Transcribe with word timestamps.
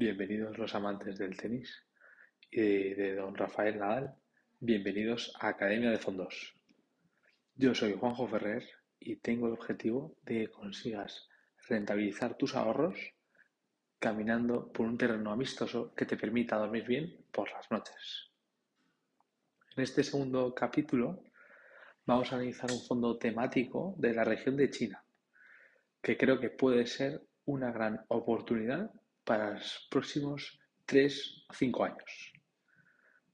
Bienvenidos 0.00 0.56
los 0.56 0.74
amantes 0.74 1.18
del 1.18 1.36
tenis 1.36 1.84
y 2.50 2.94
de, 2.94 3.16
don 3.16 3.34
Rafael 3.34 3.78
Nadal. 3.78 4.14
Bienvenidos 4.58 5.30
a 5.38 5.48
Academia 5.48 5.90
de 5.90 5.98
Fondos. 5.98 6.56
Yo 7.54 7.74
soy 7.74 7.92
Juanjo 7.92 8.26
Ferrer 8.26 8.66
y 8.98 9.16
tengo 9.16 9.46
el 9.46 9.52
objetivo 9.52 10.16
de 10.22 10.38
que 10.38 10.50
consigas 10.52 11.28
rentabilizar 11.68 12.38
tus 12.38 12.56
ahorros 12.56 12.98
caminando 13.98 14.72
por 14.72 14.86
un 14.86 14.96
terreno 14.96 15.32
amistoso 15.32 15.92
que 15.94 16.06
te 16.06 16.16
permita 16.16 16.56
dormir 16.56 16.86
bien 16.86 17.26
por 17.30 17.52
las 17.52 17.70
noches. 17.70 18.30
En 19.76 19.82
este 19.82 20.02
segundo 20.02 20.54
capítulo 20.54 21.24
vamos 22.06 22.32
a 22.32 22.36
analizar 22.36 22.72
un 22.72 22.80
fondo 22.80 23.18
temático 23.18 23.94
de 23.98 24.14
la 24.14 24.24
región 24.24 24.56
de 24.56 24.70
China, 24.70 25.04
que 26.00 26.16
creo 26.16 26.40
que 26.40 26.48
puede 26.48 26.86
ser 26.86 27.20
una 27.44 27.70
gran 27.70 28.02
oportunidad 28.08 28.90
para 29.30 29.52
los 29.52 29.86
próximos 29.88 30.58
3 30.86 31.44
o 31.48 31.54
5 31.54 31.84
años. 31.84 32.32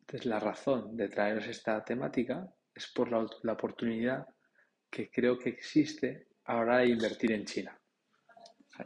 Entonces, 0.00 0.26
la 0.26 0.38
razón 0.38 0.94
de 0.94 1.08
traeros 1.08 1.46
esta 1.46 1.82
temática 1.82 2.46
es 2.74 2.86
por 2.88 3.10
la, 3.10 3.26
la 3.44 3.54
oportunidad 3.54 4.26
que 4.90 5.10
creo 5.10 5.38
que 5.38 5.48
existe 5.48 6.26
ahora 6.44 6.80
de 6.80 6.88
invertir 6.88 7.32
en 7.32 7.46
China. 7.46 7.80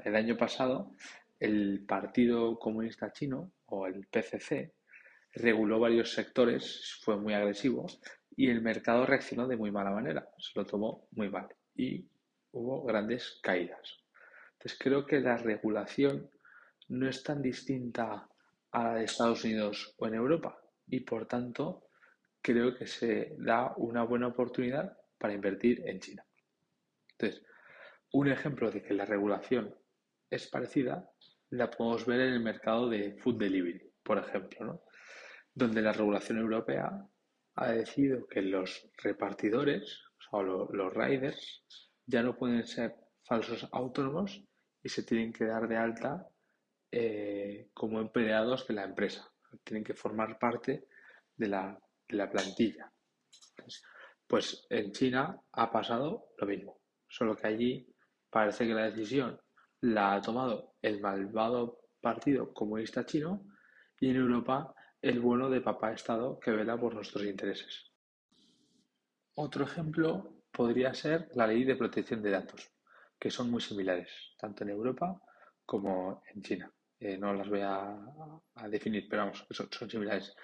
El 0.04 0.14
año 0.14 0.36
pasado, 0.36 0.94
el 1.40 1.84
Partido 1.84 2.56
Comunista 2.60 3.12
Chino, 3.12 3.54
o 3.66 3.88
el 3.88 4.06
PCC, 4.06 4.72
reguló 5.34 5.80
varios 5.80 6.12
sectores, 6.12 6.96
fue 7.02 7.16
muy 7.16 7.34
agresivo, 7.34 7.88
y 8.36 8.50
el 8.50 8.62
mercado 8.62 9.04
reaccionó 9.04 9.48
de 9.48 9.56
muy 9.56 9.72
mala 9.72 9.90
manera, 9.90 10.28
se 10.38 10.52
lo 10.54 10.64
tomó 10.64 11.08
muy 11.10 11.28
mal 11.28 11.48
y 11.74 12.06
hubo 12.52 12.84
grandes 12.84 13.40
caídas. 13.42 13.98
Entonces 14.52 14.78
creo 14.78 15.04
que 15.04 15.18
la 15.18 15.38
regulación 15.38 16.30
no 16.90 17.08
es 17.08 17.22
tan 17.22 17.40
distinta 17.40 18.28
a 18.72 18.84
la 18.84 18.94
de 18.94 19.04
Estados 19.04 19.44
Unidos 19.44 19.94
o 19.98 20.06
en 20.06 20.14
Europa 20.14 20.60
y 20.86 21.00
por 21.00 21.26
tanto 21.26 21.88
creo 22.42 22.74
que 22.76 22.86
se 22.86 23.34
da 23.38 23.74
una 23.76 24.02
buena 24.02 24.28
oportunidad 24.28 24.96
para 25.18 25.34
invertir 25.34 25.82
en 25.86 26.00
China. 26.00 26.26
Entonces, 27.12 27.44
un 28.12 28.28
ejemplo 28.28 28.70
de 28.70 28.82
que 28.82 28.94
la 28.94 29.04
regulación 29.04 29.74
es 30.30 30.48
parecida 30.48 31.08
la 31.50 31.70
podemos 31.70 32.06
ver 32.06 32.20
en 32.20 32.34
el 32.34 32.40
mercado 32.40 32.88
de 32.88 33.16
food 33.18 33.38
delivery, 33.38 33.92
por 34.02 34.18
ejemplo, 34.18 34.84
donde 35.52 35.82
la 35.82 35.92
regulación 35.92 36.38
europea 36.38 37.06
ha 37.56 37.72
decidido 37.72 38.26
que 38.26 38.42
los 38.42 38.88
repartidores, 39.02 40.02
o 40.32 40.42
los 40.42 40.94
riders, 40.94 41.64
ya 42.06 42.22
no 42.22 42.36
pueden 42.36 42.64
ser 42.64 42.94
falsos 43.24 43.68
autónomos 43.72 44.44
y 44.82 44.88
se 44.88 45.02
tienen 45.02 45.32
que 45.32 45.44
dar 45.44 45.66
de 45.66 45.76
alta 45.76 46.28
eh, 46.92 47.70
como 47.72 48.00
empleados 48.00 48.66
de 48.66 48.74
la 48.74 48.84
empresa. 48.84 49.30
Tienen 49.64 49.84
que 49.84 49.94
formar 49.94 50.38
parte 50.38 50.88
de 51.36 51.48
la, 51.48 51.78
plantilla. 52.30 52.92
pues 54.26 54.66
en 54.70 54.92
China 54.92 55.40
ha 55.52 55.70
pasado 55.70 56.32
lo 56.38 56.46
mismo, 56.46 56.80
solo 57.08 57.36
que 57.36 57.46
allí 57.46 57.94
parece 58.28 58.66
que 58.66 58.74
la 58.74 58.90
decisión 58.90 59.40
la 59.80 60.14
ha 60.14 60.20
tomado 60.20 60.74
el 60.82 61.00
malvado 61.00 61.80
Partido 62.00 62.52
Comunista 62.52 63.06
Chino 63.06 63.44
y 63.98 64.10
en 64.10 64.16
Europa 64.16 64.74
el 65.00 65.20
bueno 65.20 65.48
de 65.48 65.60
papá 65.60 65.92
Estado 65.92 66.38
que 66.38 66.50
vela 66.50 66.78
por 66.78 66.94
nuestros 66.94 67.24
intereses. 67.24 67.92
Otro 69.34 69.64
ejemplo 69.64 70.42
podría 70.50 70.92
ser 70.94 71.28
la 71.34 71.46
ley 71.46 71.64
de 71.64 71.76
protección 71.76 72.22
de 72.22 72.30
datos, 72.30 72.72
que 73.18 73.30
son 73.30 73.50
muy 73.50 73.60
similares, 73.60 74.34
tanto 74.38 74.64
en 74.64 74.70
Europa 74.70 75.20
como 75.64 76.22
en 76.34 76.42
China. 76.42 76.72
Eh, 77.00 77.16
no 77.16 77.32
las 77.32 77.48
voy 77.48 77.62
a, 77.62 77.96
definir, 78.68 79.08
pero 79.08 79.22
vamos, 79.22 79.46
son, 79.50 79.90
similares. 79.90 80.36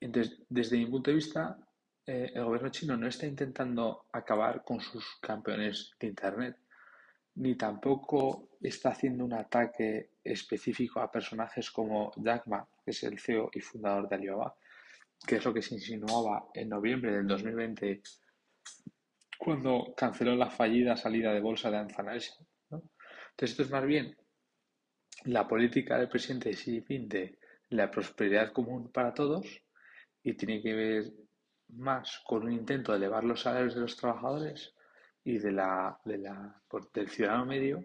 Entonces, 0.00 0.38
desde 0.48 0.78
mi 0.78 0.86
punto 0.86 1.10
de 1.10 1.16
vista, 1.16 1.58
eh, 2.06 2.30
el 2.32 2.44
gobierno 2.44 2.68
chino 2.68 2.96
no 2.96 3.08
está 3.08 3.26
intentando 3.26 4.06
acabar 4.12 4.62
con 4.62 4.80
sus 4.80 5.18
campeones 5.20 5.90
de 5.98 6.06
Internet, 6.06 6.56
ni 7.34 7.56
tampoco 7.56 8.50
está 8.60 8.90
haciendo 8.90 9.24
un 9.24 9.32
ataque 9.32 10.12
específico 10.22 11.00
a 11.00 11.10
personajes 11.10 11.68
como 11.72 12.12
Jack 12.16 12.46
Ma, 12.46 12.66
que 12.84 12.92
es 12.92 13.02
el 13.02 13.18
CEO 13.18 13.50
y 13.52 13.60
fundador 13.60 14.08
de 14.08 14.14
Alibaba, 14.14 14.54
que 15.26 15.36
es 15.36 15.44
lo 15.44 15.52
que 15.52 15.62
se 15.62 15.74
insinuaba 15.74 16.46
en 16.54 16.68
noviembre 16.68 17.10
del 17.10 17.26
2020 17.26 18.02
cuando 19.36 19.94
canceló 19.96 20.36
la 20.36 20.50
fallida 20.50 20.96
salida 20.96 21.32
de 21.32 21.40
bolsa 21.40 21.70
de 21.70 21.78
Anzanalsa. 21.78 22.34
Entonces, 22.70 23.50
esto 23.50 23.62
es 23.62 23.70
más 23.70 23.84
bien 23.84 24.16
la 25.24 25.46
política 25.46 25.98
del 25.98 26.08
presidente 26.08 26.50
Xi 26.50 26.72
Jinping 26.72 27.08
de 27.08 27.38
la 27.70 27.90
prosperidad 27.90 28.52
común 28.52 28.90
para 28.90 29.12
todos 29.12 29.46
y 30.22 30.34
tiene 30.34 30.62
que 30.62 30.74
ver 30.74 31.12
más 31.68 32.20
con 32.24 32.44
un 32.44 32.52
intento 32.52 32.92
de 32.92 32.98
elevar 32.98 33.24
los 33.24 33.42
salarios 33.42 33.74
de 33.74 33.82
los 33.82 33.96
trabajadores 33.96 34.74
y 35.24 35.38
de 35.38 35.52
la, 35.52 35.98
de 36.04 36.18
la, 36.18 36.62
del 36.94 37.08
ciudadano 37.08 37.44
medio 37.44 37.84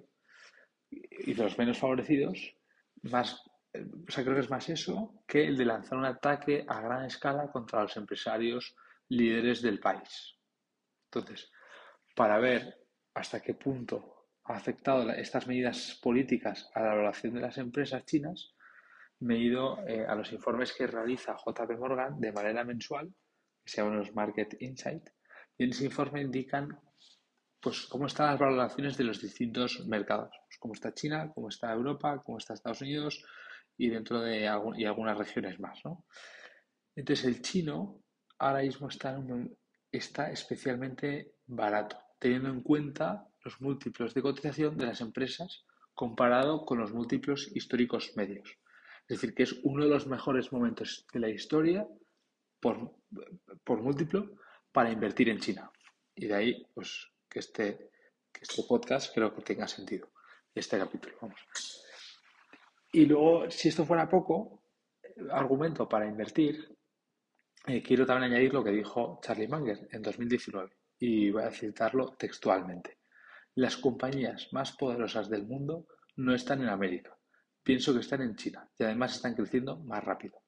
y 0.89 1.33
de 1.33 1.43
los 1.43 1.57
menos 1.57 1.79
favorecidos, 1.79 2.55
más, 3.01 3.41
o 3.73 4.11
sea, 4.11 4.23
creo 4.23 4.35
que 4.35 4.41
es 4.41 4.49
más 4.49 4.69
eso 4.69 5.23
que 5.27 5.45
el 5.45 5.57
de 5.57 5.65
lanzar 5.65 5.97
un 5.97 6.05
ataque 6.05 6.63
a 6.67 6.81
gran 6.81 7.05
escala 7.05 7.51
contra 7.51 7.81
los 7.81 7.97
empresarios 7.97 8.75
líderes 9.09 9.61
del 9.61 9.79
país. 9.79 10.37
Entonces, 11.11 11.51
para 12.15 12.37
ver 12.39 12.85
hasta 13.15 13.41
qué 13.41 13.55
punto 13.55 14.12
ha 14.45 14.55
afectado 14.55 15.09
estas 15.11 15.47
medidas 15.47 15.99
políticas 16.01 16.69
a 16.73 16.81
la 16.81 16.89
valoración 16.89 17.33
de 17.33 17.41
las 17.41 17.57
empresas 17.57 18.05
chinas, 18.05 18.53
me 19.19 19.35
he 19.35 19.39
ido 19.39 19.79
eh, 19.87 20.05
a 20.05 20.15
los 20.15 20.31
informes 20.33 20.73
que 20.73 20.87
realiza 20.87 21.35
JP 21.37 21.79
Morgan 21.79 22.19
de 22.19 22.31
manera 22.31 22.63
mensual, 22.63 23.13
que 23.63 23.71
se 23.71 23.81
llaman 23.81 23.99
los 23.99 24.13
Market 24.13 24.57
Insight, 24.59 25.09
y 25.57 25.63
en 25.63 25.69
ese 25.69 25.85
informe 25.85 26.21
indican 26.21 26.77
pues, 27.61 27.85
cómo 27.85 28.07
están 28.07 28.27
las 28.27 28.39
valoraciones 28.39 28.97
de 28.97 29.05
los 29.05 29.21
distintos 29.21 29.85
mercados, 29.87 30.31
pues, 30.45 30.57
cómo 30.59 30.73
está 30.73 30.93
China, 30.93 31.31
cómo 31.33 31.47
está 31.47 31.71
Europa, 31.71 32.21
cómo 32.25 32.37
está 32.37 32.53
Estados 32.53 32.81
Unidos 32.81 33.23
y 33.77 33.89
dentro 33.89 34.19
de 34.21 34.41
y 34.75 34.85
algunas 34.85 35.17
regiones 35.17 35.59
más. 35.59 35.79
¿no? 35.85 36.05
Entonces 36.95 37.25
el 37.25 37.41
chino 37.41 38.01
ahora 38.39 38.61
mismo 38.61 38.89
está, 38.89 39.17
está 39.91 40.31
especialmente 40.31 41.35
barato, 41.45 41.97
teniendo 42.19 42.49
en 42.49 42.61
cuenta 42.61 43.25
los 43.43 43.61
múltiplos 43.61 44.13
de 44.13 44.21
cotización 44.21 44.77
de 44.77 44.85
las 44.85 45.01
empresas 45.01 45.65
comparado 45.93 46.65
con 46.65 46.79
los 46.79 46.93
múltiplos 46.93 47.49
históricos 47.55 48.13
medios. 48.15 48.57
Es 49.07 49.19
decir, 49.19 49.35
que 49.35 49.43
es 49.43 49.59
uno 49.63 49.83
de 49.83 49.89
los 49.89 50.07
mejores 50.07 50.51
momentos 50.51 51.05
de 51.13 51.19
la 51.19 51.29
historia 51.29 51.87
por, 52.59 52.95
por 53.63 53.81
múltiplo 53.81 54.31
para 54.71 54.91
invertir 54.91 55.29
en 55.29 55.39
China. 55.39 55.71
Y 56.15 56.27
de 56.27 56.35
ahí, 56.35 56.67
pues, 56.73 57.11
que 57.29 57.39
este, 57.39 57.91
que 58.31 58.41
este 58.41 58.63
podcast 58.67 59.13
creo 59.13 59.33
que 59.33 59.41
tenga 59.41 59.67
sentido, 59.67 60.09
este 60.55 60.77
capítulo, 60.77 61.15
vamos. 61.21 61.39
Y 62.91 63.05
luego, 63.05 63.49
si 63.49 63.69
esto 63.69 63.85
fuera 63.85 64.07
poco, 64.07 64.63
argumento 65.31 65.87
para 65.89 66.07
invertir, 66.07 66.75
eh, 67.67 67.81
quiero 67.81 68.05
también 68.05 68.31
añadir 68.31 68.53
lo 68.53 68.63
que 68.63 68.71
dijo 68.71 69.19
Charlie 69.21 69.47
Munger 69.47 69.87
en 69.91 70.01
2019, 70.01 70.71
y 70.99 71.31
voy 71.31 71.43
a 71.43 71.51
citarlo 71.51 72.15
textualmente. 72.17 73.02
Las 73.55 73.77
compañías 73.77 74.51
más 74.51 74.71
poderosas 74.71 75.29
del 75.29 75.45
mundo 75.45 75.87
no 76.15 76.33
están 76.33 76.61
en 76.61 76.69
América. 76.69 77.15
Pienso 77.61 77.93
que 77.93 77.99
están 77.99 78.21
en 78.21 78.35
China 78.35 78.67
y 78.77 78.83
además 78.83 79.15
están 79.15 79.35
creciendo 79.35 79.77
más 79.77 80.03
rápido. 80.03 80.41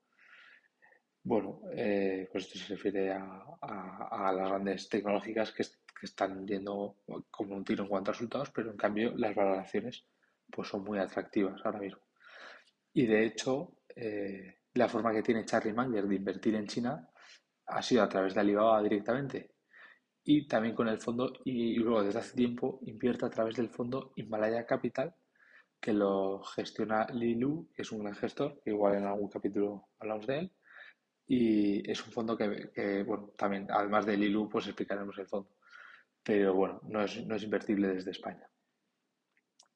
Bueno, 1.24 1.62
eh, 1.72 2.28
pues 2.32 2.46
esto 2.46 2.60
se 2.60 2.74
refiere 2.76 3.12
a, 3.12 4.32
las 4.32 4.50
grandes 4.50 4.90
tecnológicas 4.90 5.52
que, 5.52 5.64
están 6.02 6.46
yendo 6.46 6.98
como 7.32 7.56
un 7.56 7.64
tiro 7.64 7.84
en 7.84 7.90
cuanto 7.90 8.12
a 8.12 8.14
resultados, 8.14 8.52
pero 8.52 8.70
en 8.70 8.78
cambio 8.78 9.16
las 9.16 9.34
valoraciones 9.34 10.06
pues 10.52 10.68
son 10.68 10.84
muy 10.84 11.00
atractivas 11.00 11.60
ahora 11.64 11.80
mismo. 11.80 12.02
Y 12.94 13.08
de 13.08 13.26
hecho, 13.26 13.78
eh, 13.96 14.60
la 14.74 14.88
forma 14.88 15.14
que 15.14 15.24
tiene 15.24 15.46
Charlie 15.46 15.74
Munger 15.74 16.06
de 16.06 16.16
invertir 16.16 16.54
en 16.56 16.68
China 16.68 17.10
ha 17.66 17.82
sido 17.82 18.04
a 18.04 18.10
través 18.10 18.36
de 18.36 18.42
Alibaba 18.42 18.84
directamente 18.84 19.55
y 20.28 20.48
también 20.48 20.74
con 20.74 20.88
el 20.88 20.98
fondo, 20.98 21.32
y 21.46 21.76
luego 21.76 22.04
desde 22.04 22.20
hace 22.20 22.36
tiempo 22.36 22.80
invierte 22.88 23.26
a 23.26 23.30
través 23.30 23.56
del 23.56 23.70
fondo 23.70 24.12
Himalaya 24.16 24.66
Capital, 24.66 25.14
que 25.80 25.94
lo 25.94 26.44
gestiona 26.44 27.06
Lilu, 27.14 27.70
que 27.76 27.84
es 27.84 27.92
un 27.92 28.00
gran 28.00 28.16
gestor, 28.16 28.60
igual 28.66 28.96
en 28.96 29.06
algún 29.06 29.30
capítulo 29.30 29.90
hablamos 30.00 30.26
de 30.26 30.40
él, 30.40 30.52
y 31.28 31.92
es 31.92 32.04
un 32.06 32.12
fondo 32.12 32.36
que, 32.36 33.04
bueno, 33.04 33.34
también, 33.38 33.68
además 33.70 34.08
de 34.08 34.18
Lilu, 34.18 34.50
pues 34.50 34.66
explicaremos 34.66 35.16
el 35.20 35.28
fondo, 35.28 35.58
pero 36.24 36.56
bueno, 36.56 36.82
no 36.86 37.04
es, 37.04 37.24
no 37.24 37.36
es 37.36 37.44
invertible 37.44 37.90
desde 37.90 38.12
España. 38.12 38.50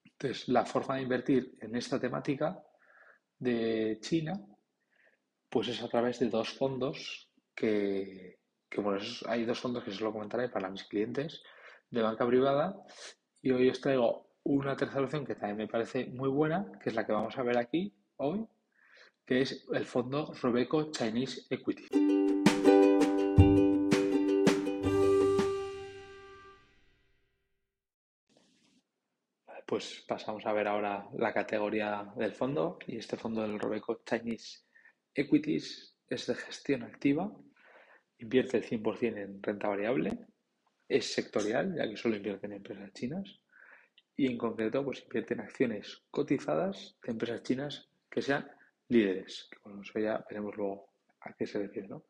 Entonces, 0.04 0.48
la 0.48 0.66
forma 0.66 0.95
de 0.95 1.04
invertir 1.04 1.57
en 1.62 1.75
esta 1.75 2.00
temática 2.00 2.60
de 3.38 4.00
China, 4.02 4.34
pues 5.48 5.68
es 5.68 5.81
a 5.84 5.88
través 5.88 6.18
de 6.19 6.30
dos 6.30 6.50
fondos 6.50 7.31
que, 7.54 8.39
que 8.69 8.81
bueno, 8.81 9.01
hay 9.27 9.45
dos 9.45 9.60
fondos 9.60 9.83
que 9.83 9.92
se 9.92 10.04
lo 10.04 10.12
comentaré 10.12 10.50
para 10.50 10.69
mis 10.69 10.83
clientes 10.83 11.44
de 11.89 12.01
banca 12.01 12.25
privada 12.27 12.75
y 13.42 13.51
hoy 13.51 13.69
os 13.69 13.81
traigo 13.81 14.30
una 14.44 14.75
tercera 14.75 15.04
opción 15.04 15.25
que 15.25 15.36
también 15.36 15.57
me 15.57 15.68
parece 15.68 16.06
muy 16.06 16.30
buena, 16.30 16.71
que 16.81 16.89
es 16.89 16.95
la 16.95 17.06
que 17.06 17.13
vamos 17.13 17.38
a 17.38 17.44
ver 17.44 17.57
aquí 17.57 17.94
hoy, 18.18 18.45
que 19.25 19.42
es 19.42 19.66
el 19.74 19.86
fondo 19.86 20.33
Robeco 20.42 20.92
Chinese 20.92 21.45
Equity. 21.50 21.88
Pues 29.66 30.04
pasamos 30.07 30.44
a 30.48 30.54
ver 30.54 30.68
ahora 30.68 31.07
la 31.13 31.31
categoría 31.31 32.12
del 32.16 32.33
fondo 32.33 32.80
y 32.88 32.98
este 32.98 33.18
fondo 33.18 33.44
del 33.44 33.60
Robeco 33.60 34.01
Chinese 34.04 34.63
Equities 35.13 35.95
es 36.07 36.25
de 36.25 36.33
gestión 36.33 36.81
activa, 36.81 37.31
invierte 38.19 38.57
el 38.57 38.63
100% 38.63 39.18
en 39.18 39.42
renta 39.42 39.68
variable, 39.68 40.18
es 40.88 41.13
sectorial, 41.13 41.75
ya 41.75 41.88
que 41.88 41.98
solo 41.98 42.16
invierte 42.16 42.48
en 42.48 42.54
empresas 42.54 42.92
chinas 42.94 43.39
y 44.16 44.27
en 44.27 44.38
concreto 44.38 44.83
pues 44.83 45.04
invierte 45.04 45.33
en 45.33 45.42
acciones 45.42 46.04
cotizadas 46.12 46.98
de 47.04 47.12
empresas 47.12 47.44
chinas 47.44 47.89
que 48.10 48.21
sean 48.21 48.50
líderes. 48.89 49.48
Que 49.51 49.60
bueno, 49.63 49.81
eso 49.81 50.00
ya 50.00 50.25
veremos 50.30 50.57
luego 50.57 50.89
a 51.21 51.33
qué 51.33 51.45
se 51.45 51.60
refiere. 51.60 51.88
¿no? 51.88 52.06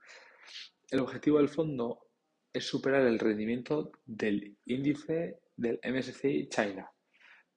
El 0.90 1.02
objetivo 1.02 1.38
del 1.38 1.50
fondo 1.50 2.08
es 2.52 2.66
superar 2.66 3.06
el 3.06 3.20
rendimiento 3.20 3.92
del 4.06 4.58
índice 4.66 5.40
del 5.56 5.80
MSCI 5.84 6.48
China. 6.50 6.90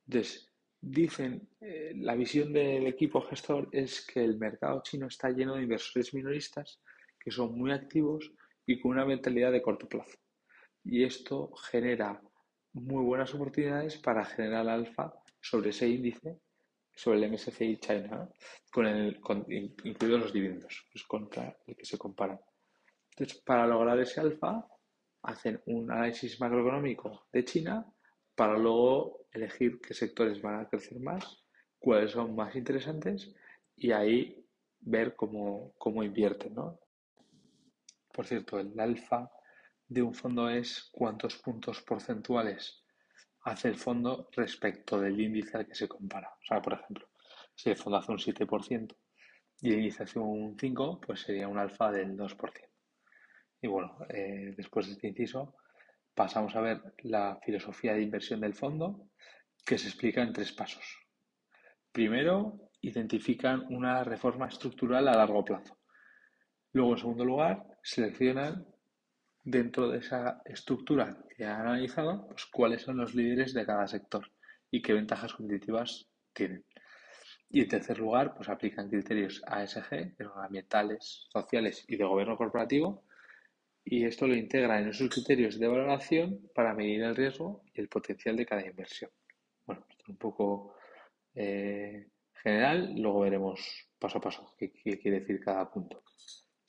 Entonces, 0.07 0.51
dicen, 0.81 1.49
eh, 1.61 1.93
la 1.97 2.17
visión 2.17 2.53
del 2.53 2.87
equipo 2.89 3.23
gestor 3.23 3.69
es 3.73 4.05
que 4.05 4.23
el 4.23 4.37
mercado 4.37 4.83
chino 4.83 5.07
está 5.07 5.31
lleno 5.31 5.55
de 5.55 5.63
inversores 5.63 6.13
minoristas 6.13 6.81
que 7.19 7.31
son 7.31 7.57
muy 7.57 7.71
activos 7.71 8.33
y 8.67 8.81
con 8.81 8.93
una 8.93 9.05
mentalidad 9.05 9.53
de 9.53 9.63
corto 9.63 9.89
plazo. 9.89 10.17
Y 10.85 11.05
esto 11.05 11.53
genera 11.71 12.21
muy 12.73 13.05
buenas 13.05 13.35
oportunidades 13.35 13.99
para 13.99 14.25
generar 14.25 14.69
alfa 14.69 15.13
sobre 15.41 15.71
ese 15.71 15.89
índice 15.89 16.41
sobre 16.95 17.19
el 17.19 17.33
MSCI 17.33 17.79
China, 17.79 18.29
con 18.71 18.87
el, 18.87 19.21
incluidos 19.85 20.21
los 20.21 20.33
dividendos, 20.33 20.87
pues 20.93 21.05
contra 21.05 21.57
el 21.67 21.77
que 21.77 21.85
se 21.85 21.99
comparan. 21.99 22.41
Entonces, 23.11 23.43
para 23.43 23.67
lograr 23.67 23.99
ese 23.99 24.21
alfa, 24.21 24.67
hacen 25.23 25.61
un 25.67 25.91
análisis 25.91 26.41
macroeconómico 26.41 27.27
de 27.33 27.45
China 27.45 27.87
para 28.35 28.57
luego 28.59 29.27
elegir 29.31 29.81
qué 29.81 29.95
sectores 29.95 30.41
van 30.43 30.61
a 30.61 30.69
crecer 30.69 30.99
más, 31.01 31.45
cuáles 31.79 32.13
son 32.13 32.35
más 32.35 32.55
interesantes 32.57 33.35
y 33.77 33.93
ahí 33.93 34.45
ver 34.81 35.15
cómo, 35.15 35.75
cómo 35.79 36.03
invierten. 36.03 36.55
¿no? 36.55 36.81
Por 38.13 38.27
cierto, 38.27 38.59
el 38.59 38.79
alfa 38.79 39.31
de 39.89 40.03
un 40.03 40.15
fondo 40.15 40.49
es 40.49 40.89
cuántos 40.93 41.37
puntos 41.39 41.81
porcentuales 41.83 42.85
hace 43.45 43.69
el 43.69 43.77
fondo 43.77 44.29
respecto 44.33 45.01
del 45.01 45.21
índice 45.21 45.57
al 45.57 45.67
que 45.67 45.75
se 45.75 45.89
compara. 45.89 46.29
O 46.29 46.45
sea, 46.45 46.61
por 46.63 46.75
ejemplo, 46.75 47.09
si 47.55 47.71
el 47.71 47.77
fondo 47.77 47.99
hace 47.99 48.13
un 48.13 48.19
7% 48.19 48.97
y 49.61 49.73
el 49.73 49.79
índice 49.79 50.05
hace 50.05 50.19
un 50.19 50.57
5%, 50.57 51.01
pues 51.05 51.21
sería 51.21 51.49
un 51.49 51.59
alfa 51.59 51.91
del 51.91 52.17
2%. 52.17 52.53
Y 53.63 53.69
bueno, 53.69 53.97
eh, 54.09 54.55
después 54.57 54.87
de 54.87 54.93
este 54.93 55.09
inciso, 55.09 55.55
pasamos 56.15 56.55
a 56.57 56.61
ver 56.61 56.83
la 57.03 57.39
filosofía 57.43 57.95
de 57.95 58.03
inversión 58.03 58.41
del 58.41 58.55
fondo, 58.55 59.09
que 59.65 59.79
se 59.79 59.89
explica 59.89 60.23
en 60.23 60.33
tres 60.33 60.53
pasos. 60.53 60.85
Primero, 61.93 62.71
identifican 62.81 63.65
una 63.71 64.03
reforma 64.03 64.49
estructural 64.49 65.07
a 65.09 65.17
largo 65.17 65.45
plazo. 65.45 65.79
Luego, 66.73 66.93
en 66.93 66.99
segundo 66.99 67.25
lugar, 67.25 67.67
seleccionan 67.83 68.67
dentro 69.45 69.89
de 69.89 69.99
esa 69.99 70.41
estructura 70.45 71.19
que 71.37 71.45
han 71.45 71.67
analizado, 71.67 72.27
pues 72.29 72.47
cuáles 72.47 72.83
son 72.83 72.97
los 72.97 73.15
líderes 73.15 73.53
de 73.53 73.67
cada 73.67 73.87
sector 73.87 74.31
y 74.71 74.81
qué 74.81 74.93
ventajas 74.93 75.35
competitivas 75.35 76.09
tienen. 76.33 76.65
Y 77.51 77.61
en 77.61 77.69
tercer 77.69 77.99
lugar, 77.99 78.35
pues 78.35 78.49
aplican 78.49 78.89
criterios 78.89 79.43
ASG, 79.47 80.17
ambientales, 80.37 81.27
sociales 81.31 81.85
y 81.87 81.97
de 81.97 82.05
gobierno 82.05 82.39
corporativo, 82.39 83.05
y 83.85 84.05
esto 84.05 84.27
lo 84.27 84.35
integra 84.35 84.81
en 84.81 84.89
esos 84.89 85.11
criterios 85.11 85.59
de 85.59 85.69
valoración 85.69 86.41
para 86.55 86.73
medir 86.73 87.03
el 87.03 87.17
riesgo 87.17 87.63
y 87.75 87.81
el 87.81 87.89
potencial 87.89 88.37
de 88.37 88.47
cada 88.47 88.67
inversión. 88.67 89.11
Bueno, 89.67 89.85
esto 89.91 90.05
es 90.05 90.09
un 90.09 90.17
poco 90.17 90.77
eh, 91.35 92.09
general, 92.33 92.95
luego 92.97 93.21
veremos 93.21 93.91
paso 93.99 94.19
a 94.19 94.21
paso 94.21 94.55
qué 94.57 94.71
quiere 94.73 95.21
decir 95.21 95.41
cada 95.41 95.71
punto. 95.71 96.03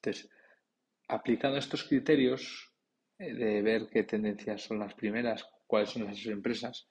Entonces, 0.03 0.29
aplicando 1.07 1.57
estos 1.57 1.85
criterios 1.85 2.73
eh, 3.17 3.33
de 3.33 3.61
ver 3.61 3.87
qué 3.89 4.03
tendencias 4.03 4.63
son 4.63 4.79
las 4.79 4.93
primeras, 4.95 5.45
cuáles 5.65 5.91
son 5.91 6.03
las 6.03 6.25
empresas 6.25 6.89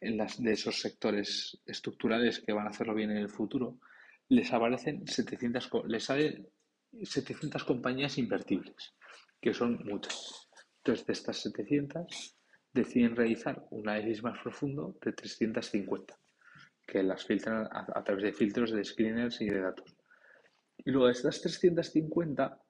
en 0.00 0.18
de 0.18 0.52
esos 0.52 0.80
sectores 0.80 1.60
estructurales 1.66 2.40
que 2.40 2.52
van 2.52 2.66
a 2.66 2.70
hacerlo 2.70 2.94
bien 2.94 3.10
en 3.10 3.16
el 3.16 3.28
futuro, 3.28 3.80
les 4.28 4.52
aparecen 4.52 5.06
700, 5.06 5.70
les 5.88 6.04
salen 6.04 6.48
700 7.02 7.64
compañías 7.64 8.18
invertibles, 8.18 8.94
que 9.40 9.52
son 9.52 9.80
muchas. 9.84 10.48
Entonces, 10.78 11.06
de 11.06 11.12
estas 11.12 11.38
700, 11.38 12.36
deciden 12.72 13.16
realizar 13.16 13.66
un 13.70 13.88
análisis 13.88 14.22
más 14.22 14.38
profundo 14.40 14.96
de 15.02 15.12
350, 15.12 16.16
que 16.86 17.02
las 17.02 17.24
filtran 17.24 17.68
a 17.72 18.04
través 18.04 18.24
de 18.24 18.32
filtros 18.32 18.70
de 18.70 18.84
screeners 18.84 19.40
y 19.40 19.46
de 19.46 19.60
datos. 19.60 19.93
Y 20.84 20.90
luego 20.90 21.06
de 21.06 21.12
estas 21.12 21.40
350, 21.40 22.60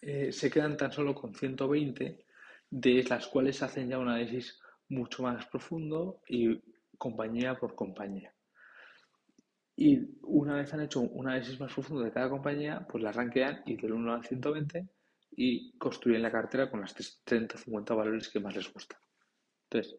eh, 0.00 0.32
se 0.32 0.50
quedan 0.50 0.76
tan 0.76 0.92
solo 0.92 1.14
con 1.14 1.34
120, 1.34 2.24
de 2.70 3.04
las 3.04 3.26
cuales 3.28 3.62
hacen 3.62 3.88
ya 3.88 3.98
un 3.98 4.08
análisis 4.08 4.60
mucho 4.88 5.22
más 5.22 5.46
profundo 5.46 6.22
y 6.28 6.60
compañía 6.96 7.54
por 7.54 7.74
compañía. 7.74 8.34
Y 9.76 10.18
una 10.22 10.56
vez 10.56 10.74
han 10.74 10.80
hecho 10.80 11.00
un 11.00 11.28
análisis 11.28 11.60
más 11.60 11.72
profundo 11.72 12.02
de 12.02 12.10
cada 12.10 12.28
compañía, 12.28 12.86
pues 12.90 13.02
la 13.02 13.12
ranquean 13.12 13.62
y 13.64 13.76
del 13.76 13.92
1 13.92 14.12
al 14.12 14.24
120 14.24 14.88
y 15.36 15.78
construyen 15.78 16.22
la 16.22 16.32
cartera 16.32 16.68
con 16.68 16.80
las 16.80 16.94
30 17.24 17.54
o 17.54 17.58
50 17.58 17.94
valores 17.94 18.28
que 18.28 18.40
más 18.40 18.56
les 18.56 18.72
gustan. 18.72 18.98
Entonces, 19.70 19.96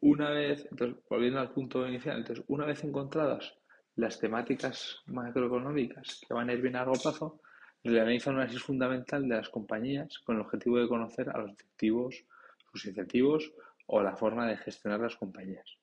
una 0.00 0.30
vez, 0.30 0.68
volviendo 1.08 1.38
al 1.38 1.52
punto 1.52 1.86
inicial, 1.86 2.18
entonces, 2.18 2.44
una 2.48 2.66
vez 2.66 2.82
encontradas 2.82 3.54
las 3.96 4.18
temáticas 4.18 5.00
macroeconómicas 5.06 6.20
que 6.26 6.34
van 6.34 6.48
a 6.48 6.52
ir 6.52 6.62
bien 6.62 6.76
a 6.76 6.80
largo 6.80 6.94
plazo, 6.94 7.40
Realiza 7.82 8.28
un 8.28 8.36
análisis 8.36 8.62
fundamental 8.62 9.26
de 9.26 9.36
las 9.36 9.48
compañías 9.48 10.18
con 10.18 10.36
el 10.36 10.42
objetivo 10.42 10.78
de 10.78 10.88
conocer 10.88 11.30
a 11.30 11.38
los 11.38 11.56
directivos, 11.56 12.24
sus 12.70 12.84
incentivos 12.84 13.52
o 13.86 14.02
la 14.02 14.16
forma 14.16 14.46
de 14.46 14.58
gestionar 14.58 15.00
las 15.00 15.16
compañías. 15.16 15.78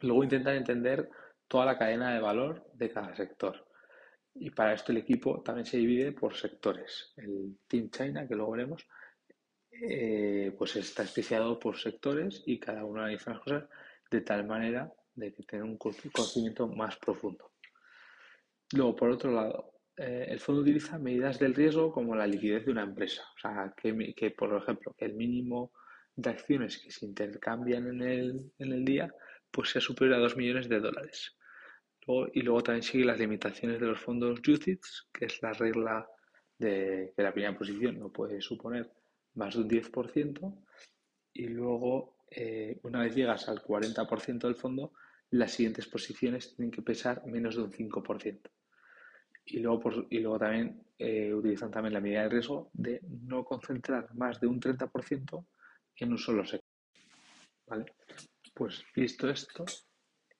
Luego 0.00 0.22
intentan 0.22 0.54
entender 0.54 1.10
toda 1.48 1.66
la 1.66 1.76
cadena 1.76 2.14
de 2.14 2.20
valor 2.20 2.70
de 2.72 2.90
cada 2.90 3.16
sector. 3.16 3.66
Y 4.34 4.50
para 4.50 4.74
esto 4.74 4.92
el 4.92 4.98
equipo 4.98 5.42
también 5.42 5.66
se 5.66 5.78
divide 5.78 6.12
por 6.12 6.36
sectores. 6.36 7.12
El 7.16 7.58
Team 7.66 7.90
China, 7.90 8.28
que 8.28 8.36
luego 8.36 8.52
veremos, 8.52 8.86
eh, 9.72 10.54
pues 10.56 10.76
está 10.76 11.02
especiado 11.02 11.58
por 11.58 11.78
sectores 11.78 12.44
y 12.46 12.60
cada 12.60 12.84
uno 12.84 13.00
analiza 13.00 13.32
las 13.32 13.40
cosas 13.40 13.64
de 14.08 14.20
tal 14.20 14.46
manera 14.46 14.92
de 15.16 15.32
que 15.32 15.42
tenga 15.42 15.64
un 15.64 15.76
conocimiento 15.76 16.68
más 16.68 16.96
profundo. 16.96 17.52
Luego, 18.72 18.94
por 18.94 19.10
otro 19.10 19.32
lado, 19.32 19.72
eh, 19.96 20.26
el 20.28 20.40
fondo 20.40 20.60
utiliza 20.60 20.98
medidas 20.98 21.38
del 21.38 21.54
riesgo 21.54 21.90
como 21.90 22.14
la 22.14 22.26
liquidez 22.26 22.66
de 22.66 22.72
una 22.72 22.82
empresa. 22.82 23.22
O 23.36 23.40
sea, 23.40 23.74
que, 23.76 24.30
por 24.30 24.54
ejemplo, 24.54 24.94
que 24.96 25.06
el 25.06 25.14
mínimo 25.14 25.72
de 26.14 26.30
acciones 26.30 26.78
que 26.78 26.90
se 26.90 27.06
intercambian 27.06 27.86
en 27.88 28.02
el, 28.02 28.52
en 28.58 28.72
el 28.72 28.84
día 28.84 29.12
pues 29.50 29.70
sea 29.70 29.80
superior 29.80 30.16
a 30.16 30.20
2 30.20 30.36
millones 30.36 30.68
de 30.68 30.80
dólares. 30.80 31.36
y 32.34 32.42
luego 32.42 32.62
también 32.62 32.82
sigue 32.82 33.04
las 33.04 33.18
limitaciones 33.18 33.80
de 33.80 33.86
los 33.86 33.98
fondos 34.00 34.38
UCITS, 34.46 35.08
que 35.12 35.24
es 35.24 35.42
la 35.42 35.52
regla 35.52 36.06
de 36.58 37.12
que 37.16 37.22
la 37.22 37.32
primera 37.32 37.58
posición 37.58 37.98
no 37.98 38.12
puede 38.12 38.40
suponer 38.40 38.92
más 39.34 39.54
de 39.54 39.62
un 39.62 39.68
10%. 39.68 40.64
Y 41.32 41.48
luego, 41.48 42.18
eh, 42.30 42.78
una 42.82 43.02
vez 43.02 43.14
llegas 43.14 43.48
al 43.48 43.62
40% 43.62 44.46
del 44.46 44.56
fondo, 44.56 44.92
las 45.30 45.52
siguientes 45.52 45.86
posiciones 45.86 46.54
tienen 46.54 46.70
que 46.70 46.82
pesar 46.82 47.24
menos 47.26 47.56
de 47.56 47.62
un 47.62 47.72
5%. 47.72 48.40
Y 49.46 49.60
luego, 49.60 50.06
y 50.10 50.18
luego 50.20 50.38
también 50.38 50.84
eh, 50.98 51.32
utilizan 51.32 51.70
también 51.70 51.94
la 51.94 52.00
medida 52.00 52.22
de 52.22 52.28
riesgo 52.28 52.70
de 52.72 53.00
no 53.02 53.44
concentrar 53.44 54.14
más 54.14 54.40
de 54.40 54.46
un 54.46 54.60
30% 54.60 55.46
en 55.96 56.10
un 56.10 56.18
solo 56.18 56.44
sector. 56.44 56.70
¿Vale? 57.66 57.86
Pues 58.54 58.84
visto 58.94 59.28
esto, 59.28 59.64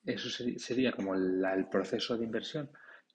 eso 0.04 0.44
sería 0.58 0.92
como 0.92 1.14
el 1.14 1.68
proceso 1.68 2.16
de 2.16 2.24
inversión 2.24 2.70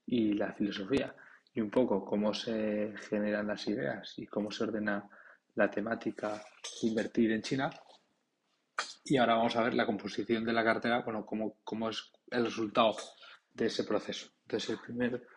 y 0.05 0.33
la 0.33 0.53
filosofía 0.53 1.15
y 1.53 1.61
un 1.61 1.69
poco 1.69 2.05
cómo 2.05 2.33
se 2.33 2.93
generan 3.09 3.47
las 3.47 3.67
ideas 3.67 4.13
y 4.17 4.25
cómo 4.25 4.51
se 4.51 4.63
ordena 4.63 5.07
la 5.55 5.69
temática 5.69 6.41
invertir 6.83 7.31
en 7.31 7.41
China. 7.41 7.69
Y 9.03 9.17
ahora 9.17 9.35
vamos 9.35 9.55
a 9.55 9.63
ver 9.63 9.73
la 9.73 9.85
composición 9.85 10.45
de 10.45 10.53
la 10.53 10.63
cartera, 10.63 11.01
bueno, 11.01 11.25
cómo, 11.25 11.57
cómo 11.63 11.89
es 11.89 12.11
el 12.29 12.45
resultado 12.45 12.95
de 13.53 13.65
ese 13.65 13.83
proceso. 13.83 14.29
Entonces, 14.43 14.69
el 14.71 14.79
primer 14.79 15.27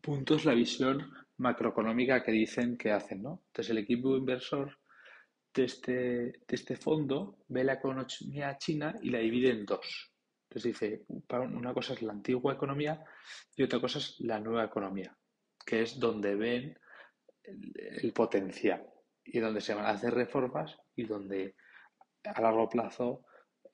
punto 0.00 0.36
es 0.36 0.44
la 0.44 0.54
visión 0.54 1.12
macroeconómica 1.36 2.22
que 2.22 2.32
dicen 2.32 2.76
que 2.76 2.92
hacen, 2.92 3.22
¿no? 3.22 3.42
Entonces 3.46 3.70
el 3.70 3.78
equipo 3.78 4.16
inversor 4.16 4.78
de 5.54 5.64
este, 5.64 5.92
de 5.92 6.34
este 6.48 6.76
fondo 6.76 7.38
ve 7.48 7.64
la 7.64 7.74
economía 7.74 8.56
china 8.58 8.94
y 9.02 9.10
la 9.10 9.18
divide 9.18 9.50
en 9.50 9.64
dos. 9.64 10.12
Entonces 10.48 10.72
dice, 10.72 11.04
una 11.08 11.72
cosa 11.72 11.94
es 11.94 12.02
la 12.02 12.12
antigua 12.12 12.54
economía 12.54 13.04
y 13.56 13.62
otra 13.62 13.80
cosa 13.80 13.98
es 13.98 14.16
la 14.20 14.40
nueva 14.40 14.64
economía, 14.64 15.16
que 15.64 15.82
es 15.82 15.98
donde 15.98 16.34
ven 16.34 16.78
el, 17.42 18.12
potencial 18.12 18.84
y 19.24 19.38
donde 19.38 19.60
se 19.60 19.74
van 19.74 19.86
a 19.86 19.90
hacer 19.90 20.12
reformas 20.12 20.76
y 20.96 21.04
donde 21.04 21.54
a 22.24 22.40
largo 22.40 22.68
plazo 22.68 23.24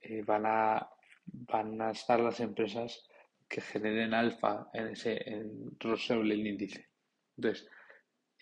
eh, 0.00 0.22
van, 0.22 0.44
a, 0.46 0.88
van 1.24 1.80
a 1.80 1.90
estar 1.90 2.20
las 2.20 2.40
empresas 2.40 3.08
que 3.48 3.60
generen 3.60 4.14
alfa 4.14 4.68
en 4.72 4.88
ese 4.88 5.22
en 5.28 5.76
el 5.80 6.46
índice. 6.46 6.88
Entonces, 7.36 7.68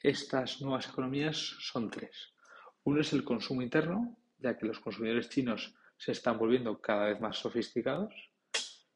estas 0.03 0.61
nuevas 0.61 0.89
economías 0.89 1.37
son 1.37 1.91
tres. 1.91 2.35
Uno 2.85 3.01
es 3.01 3.13
el 3.13 3.25
consumo 3.25 3.63
interno, 3.63 4.19
ya 4.39 4.57
que 4.57 4.67
los 4.67 4.81
consumidores 4.81 5.29
chinos 5.29 5.75
se 5.97 6.13
están 6.13 6.39
volviendo 6.39 6.81
cada 6.81 7.07
vez 7.07 7.21
más 7.21 7.39
sofisticados. 7.39 8.13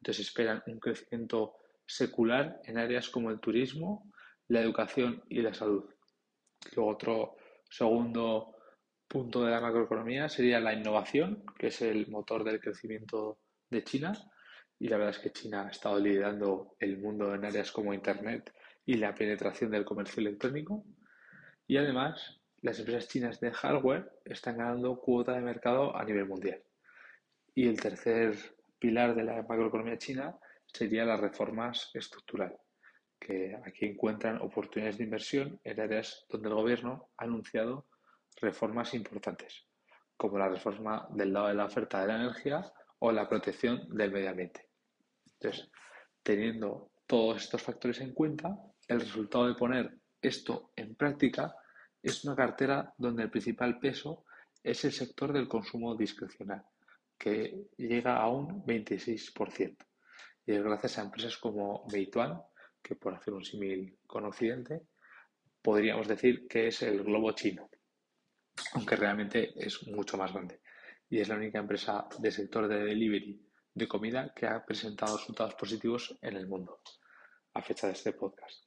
Entonces 0.00 0.26
esperan 0.26 0.62
un 0.66 0.78
crecimiento 0.78 1.56
secular 1.86 2.60
en 2.64 2.78
áreas 2.78 3.08
como 3.08 3.30
el 3.30 3.40
turismo, 3.40 4.12
la 4.48 4.60
educación 4.60 5.22
y 5.28 5.40
la 5.40 5.54
salud. 5.54 5.88
Luego 6.74 6.90
otro 6.90 7.36
segundo 7.68 8.57
punto 9.08 9.42
de 9.42 9.50
la 9.50 9.60
macroeconomía 9.60 10.28
sería 10.28 10.60
la 10.60 10.74
innovación, 10.74 11.42
que 11.58 11.68
es 11.68 11.80
el 11.80 12.08
motor 12.08 12.44
del 12.44 12.60
crecimiento 12.60 13.38
de 13.70 13.82
China. 13.82 14.12
Y 14.78 14.88
la 14.88 14.98
verdad 14.98 15.16
es 15.16 15.18
que 15.18 15.32
China 15.32 15.66
ha 15.66 15.70
estado 15.70 15.98
liderando 15.98 16.76
el 16.78 16.98
mundo 16.98 17.34
en 17.34 17.44
áreas 17.44 17.72
como 17.72 17.94
Internet 17.94 18.52
y 18.84 18.94
la 18.94 19.14
penetración 19.14 19.70
del 19.70 19.84
comercio 19.84 20.20
electrónico. 20.20 20.84
Y 21.66 21.78
además, 21.78 22.40
las 22.60 22.78
empresas 22.78 23.08
chinas 23.08 23.40
de 23.40 23.50
hardware 23.50 24.10
están 24.24 24.58
ganando 24.58 25.00
cuota 25.00 25.32
de 25.32 25.40
mercado 25.40 25.96
a 25.96 26.04
nivel 26.04 26.26
mundial. 26.26 26.62
Y 27.54 27.66
el 27.66 27.80
tercer 27.80 28.36
pilar 28.78 29.14
de 29.14 29.24
la 29.24 29.42
macroeconomía 29.42 29.98
china 29.98 30.38
sería 30.66 31.04
las 31.04 31.18
reformas 31.18 31.90
estructurales, 31.94 32.60
que 33.18 33.56
aquí 33.64 33.86
encuentran 33.86 34.40
oportunidades 34.40 34.98
de 34.98 35.04
inversión 35.04 35.60
en 35.64 35.80
áreas 35.80 36.26
donde 36.28 36.48
el 36.48 36.54
gobierno 36.54 37.08
ha 37.16 37.24
anunciado 37.24 37.86
reformas 38.40 38.94
importantes, 38.94 39.66
como 40.16 40.38
la 40.38 40.48
reforma 40.48 41.06
del 41.10 41.32
lado 41.32 41.48
de 41.48 41.54
la 41.54 41.66
oferta 41.66 42.00
de 42.00 42.08
la 42.08 42.16
energía 42.16 42.72
o 43.00 43.12
la 43.12 43.28
protección 43.28 43.88
del 43.90 44.12
medio 44.12 44.30
ambiente. 44.30 44.68
Entonces, 45.34 45.70
teniendo 46.22 46.90
todos 47.06 47.42
estos 47.42 47.62
factores 47.62 48.00
en 48.00 48.12
cuenta, 48.12 48.56
el 48.86 49.00
resultado 49.00 49.46
de 49.46 49.54
poner 49.54 49.98
esto 50.20 50.72
en 50.76 50.94
práctica 50.94 51.54
es 52.02 52.24
una 52.24 52.34
cartera 52.34 52.92
donde 52.96 53.24
el 53.24 53.30
principal 53.30 53.78
peso 53.78 54.24
es 54.62 54.84
el 54.84 54.92
sector 54.92 55.32
del 55.32 55.48
consumo 55.48 55.94
discrecional, 55.94 56.64
que 57.16 57.68
llega 57.76 58.16
a 58.16 58.28
un 58.28 58.64
26%. 58.64 59.76
Y 60.46 60.52
es 60.52 60.62
gracias 60.62 60.98
a 60.98 61.02
empresas 61.02 61.36
como 61.38 61.86
Meituan, 61.92 62.40
que 62.82 62.96
por 62.96 63.14
hacer 63.14 63.34
un 63.34 63.44
símil 63.44 63.98
con 64.06 64.24
Occidente, 64.24 64.82
podríamos 65.62 66.08
decir 66.08 66.46
que 66.48 66.68
es 66.68 66.82
el 66.82 67.02
globo 67.02 67.32
chino, 67.32 67.68
aunque 68.74 68.96
realmente 68.96 69.52
es 69.56 69.86
mucho 69.88 70.16
más 70.16 70.32
grande. 70.32 70.60
Y 71.08 71.20
es 71.20 71.28
la 71.28 71.36
única 71.36 71.58
empresa 71.58 72.08
del 72.18 72.32
sector 72.32 72.68
de 72.68 72.84
delivery 72.84 73.48
de 73.74 73.88
comida 73.88 74.32
que 74.34 74.46
ha 74.46 74.64
presentado 74.64 75.16
resultados 75.16 75.54
positivos 75.54 76.18
en 76.20 76.36
el 76.36 76.46
mundo 76.46 76.80
a 77.54 77.62
fecha 77.62 77.86
de 77.86 77.92
este 77.94 78.12
podcast. 78.12 78.64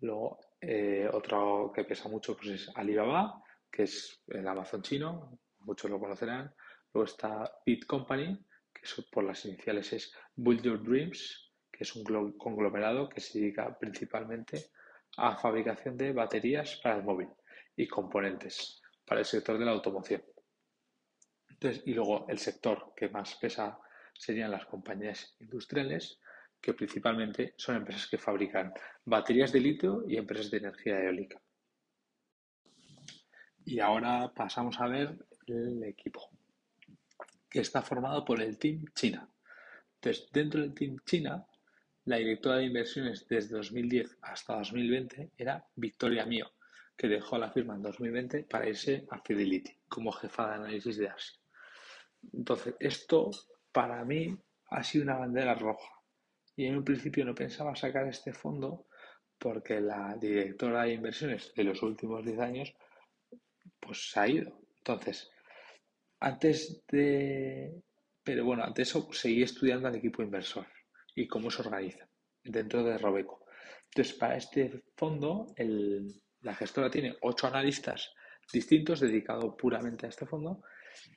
Luego, 0.00 0.38
eh, 0.60 1.08
otro 1.12 1.72
que 1.74 1.84
pesa 1.84 2.08
mucho 2.08 2.36
pues 2.36 2.48
es 2.48 2.70
Alibaba, 2.74 3.42
que 3.70 3.84
es 3.84 4.22
el 4.28 4.46
Amazon 4.46 4.82
chino, 4.82 5.38
muchos 5.60 5.90
lo 5.90 5.98
conocerán. 5.98 6.54
Luego 6.92 7.06
está 7.06 7.58
Bit 7.64 7.86
Company, 7.86 8.38
que 8.72 9.02
por 9.10 9.24
las 9.24 9.44
iniciales 9.44 9.92
es 9.92 10.12
Build 10.34 10.62
Your 10.62 10.82
Dreams, 10.82 11.52
que 11.70 11.84
es 11.84 11.94
un 11.94 12.32
conglomerado 12.38 13.08
que 13.08 13.20
se 13.20 13.38
dedica 13.38 13.76
principalmente 13.78 14.70
a 15.16 15.36
fabricación 15.36 15.96
de 15.96 16.12
baterías 16.12 16.80
para 16.82 16.96
el 16.96 17.04
móvil 17.04 17.28
y 17.76 17.86
componentes 17.86 18.82
para 19.06 19.20
el 19.20 19.26
sector 19.26 19.58
de 19.58 19.64
la 19.64 19.72
automoción. 19.72 20.22
Y 21.84 21.94
luego 21.94 22.26
el 22.28 22.38
sector 22.38 22.92
que 22.94 23.08
más 23.08 23.34
pesa 23.36 23.78
serían 24.12 24.50
las 24.50 24.66
compañías 24.66 25.36
industriales, 25.40 26.20
que 26.60 26.74
principalmente 26.74 27.54
son 27.56 27.76
empresas 27.76 28.06
que 28.08 28.18
fabrican 28.18 28.72
baterías 29.04 29.52
de 29.52 29.60
litio 29.60 30.04
y 30.06 30.16
empresas 30.16 30.50
de 30.50 30.58
energía 30.58 31.00
eólica. 31.00 31.40
Y 33.64 33.80
ahora 33.80 34.32
pasamos 34.34 34.78
a 34.80 34.86
ver 34.86 35.16
el 35.46 35.82
equipo, 35.84 36.30
que 37.48 37.60
está 37.60 37.82
formado 37.82 38.24
por 38.24 38.40
el 38.40 38.58
Team 38.58 38.84
China. 38.94 39.28
Entonces, 39.94 40.28
dentro 40.32 40.60
del 40.60 40.74
Team 40.74 40.96
China, 41.04 41.46
la 42.04 42.16
directora 42.16 42.58
de 42.58 42.66
inversiones 42.66 43.26
desde 43.26 43.56
2010 43.56 44.18
hasta 44.22 44.56
2020 44.56 45.32
era 45.36 45.66
Victoria 45.74 46.24
Mio, 46.26 46.52
que 46.96 47.08
dejó 47.08 47.38
la 47.38 47.50
firma 47.50 47.74
en 47.74 47.82
2020 47.82 48.44
para 48.44 48.68
irse 48.68 49.06
a 49.10 49.20
Fidelity 49.20 49.76
como 49.88 50.12
jefa 50.12 50.48
de 50.48 50.54
análisis 50.54 50.96
de 50.96 51.08
Asia. 51.08 51.38
Entonces, 52.32 52.74
esto 52.80 53.30
para 53.72 54.04
mí 54.04 54.36
ha 54.70 54.82
sido 54.82 55.04
una 55.04 55.18
bandera 55.18 55.54
roja 55.54 55.92
y 56.56 56.66
en 56.66 56.76
un 56.76 56.84
principio 56.84 57.24
no 57.24 57.34
pensaba 57.34 57.76
sacar 57.76 58.08
este 58.08 58.32
fondo 58.32 58.86
porque 59.38 59.80
la 59.80 60.16
directora 60.18 60.84
de 60.84 60.94
inversiones 60.94 61.52
de 61.54 61.64
los 61.64 61.82
últimos 61.82 62.24
10 62.24 62.38
años 62.40 62.74
pues 63.78 64.10
se 64.10 64.20
ha 64.20 64.28
ido. 64.28 64.58
Entonces, 64.78 65.30
antes 66.20 66.82
de... 66.88 67.82
Pero 68.22 68.44
bueno, 68.44 68.64
antes 68.64 68.88
eso 68.88 69.12
seguí 69.12 69.42
estudiando 69.42 69.86
al 69.86 69.96
equipo 69.96 70.22
inversor 70.22 70.66
y 71.14 71.28
cómo 71.28 71.50
se 71.50 71.62
organiza 71.62 72.08
dentro 72.42 72.82
de 72.82 72.98
Robeco. 72.98 73.44
Entonces, 73.90 74.14
para 74.14 74.36
este 74.36 74.82
fondo, 74.96 75.46
la 76.46 76.54
gestora 76.54 76.88
tiene 76.88 77.16
ocho 77.22 77.48
analistas 77.48 78.14
distintos 78.52 79.00
dedicados 79.00 79.56
puramente 79.58 80.06
a 80.06 80.08
este 80.08 80.26
fondo 80.26 80.62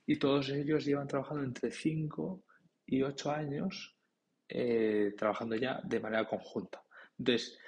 y 0.08 0.18
todos 0.18 0.50
ellos 0.50 0.84
llevan 0.84 1.08
trabajando 1.08 1.44
entre 1.44 1.72
5 1.72 2.44
y 2.88 3.04
8 3.04 3.32
años 3.32 3.96
eh, 4.48 5.14
trabajando 5.16 5.56
ya 5.56 5.80
de 5.84 6.00
manera 6.00 6.28
conjunta. 6.28 6.84
Entonces, 7.20 7.60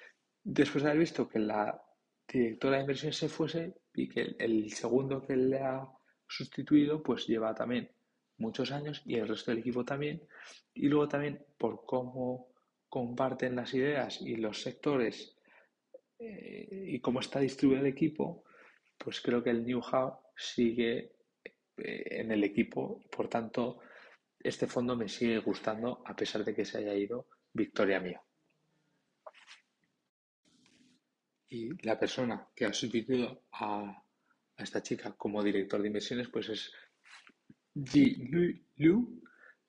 después 0.43 0.83
de 0.83 0.89
haber 0.89 1.01
visto 1.01 1.29
que 1.29 1.37
la 1.37 1.79
directora 2.27 2.77
de 2.77 2.81
inversiones 2.81 3.17
se 3.17 3.29
fuese 3.29 3.75
y 3.93 4.09
que 4.09 4.35
el, 4.39 4.71
segundo 4.71 5.21
que 5.21 5.35
le 5.35 5.59
ha 5.59 5.87
sustituido, 6.27 7.03
pues 7.03 7.27
lleva 7.27 7.53
también 7.53 7.91
muchos 8.37 8.71
años 8.71 9.03
y 9.05 9.17
el 9.17 9.27
resto 9.27 9.51
del 9.51 9.59
equipo 9.59 9.85
también. 9.85 10.23
Y 10.73 10.87
luego 10.87 11.07
también 11.07 11.45
por 11.59 11.85
cómo 11.85 12.47
comparten 12.89 13.55
las 13.55 13.75
ideas 13.75 14.19
y 14.19 14.37
los 14.37 14.63
sectores 14.63 15.37
y 16.21 16.99
cómo 16.99 17.19
está 17.19 17.39
distribuido 17.39 17.81
el 17.81 17.87
equipo, 17.87 18.43
pues 18.97 19.21
creo 19.21 19.43
que 19.43 19.49
el 19.49 19.65
New 19.65 19.79
Hub 19.79 20.19
sigue 20.35 21.15
eh, 21.77 22.03
en 22.21 22.31
el 22.31 22.43
equipo. 22.43 23.03
Por 23.09 23.27
tanto, 23.27 23.79
este 24.39 24.67
fondo 24.67 24.95
me 24.95 25.07
sigue 25.07 25.39
gustando 25.39 26.03
a 26.05 26.15
pesar 26.15 26.43
de 26.43 26.53
que 26.53 26.65
se 26.65 26.77
haya 26.77 26.93
ido 26.93 27.27
Victoria 27.53 27.99
Mía. 27.99 28.21
Y 31.49 31.85
la 31.85 31.99
persona 31.99 32.47
que 32.55 32.65
ha 32.65 32.73
sustituido 32.73 33.43
a, 33.51 34.03
esta 34.57 34.81
chica 34.81 35.13
como 35.17 35.43
director 35.43 35.81
de 35.81 35.87
inversiones 35.87 36.29
pues 36.29 36.49
es 36.49 36.71
Ji 37.73 38.29
Liu, 38.75 39.21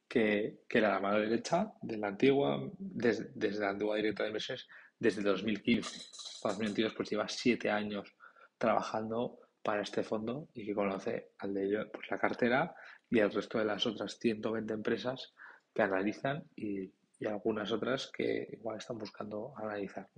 que, 0.07 0.61
era 0.69 0.91
la 0.91 1.01
mano 1.01 1.19
derecha 1.19 1.73
de 1.81 1.97
la 1.97 2.09
antigua, 2.09 2.71
desde, 2.79 3.51
la 3.59 3.71
antigua 3.71 3.97
directora 3.97 4.27
de 4.27 4.31
inversiones 4.31 4.69
desde 5.03 5.23
2015. 5.23 5.99
2022 6.45 6.95
pues 6.95 7.11
lleva 7.11 7.29
siete 7.29 7.71
años 7.71 8.15
trabajando 8.57 9.41
para 9.63 9.83
este 9.83 10.05
fondo 10.05 10.49
y 10.55 10.65
que 10.65 10.75
conoce 10.75 11.33
al 11.39 11.55
de 11.55 11.87
pues 11.93 12.09
la 12.11 12.19
cartera 12.19 12.75
y 13.11 13.19
el 13.19 13.31
resto 13.31 13.59
de 13.59 13.65
las 13.65 13.85
otras 13.85 14.19
120 14.19 14.73
empresas 14.73 15.35
que 15.75 15.83
analizan 15.83 16.45
y, 16.57 16.91
algunas 17.25 17.71
otras 17.71 18.11
que 18.11 18.49
igual 18.51 18.79
están 18.79 18.99
buscando 18.99 19.55
analizar. 19.57 20.09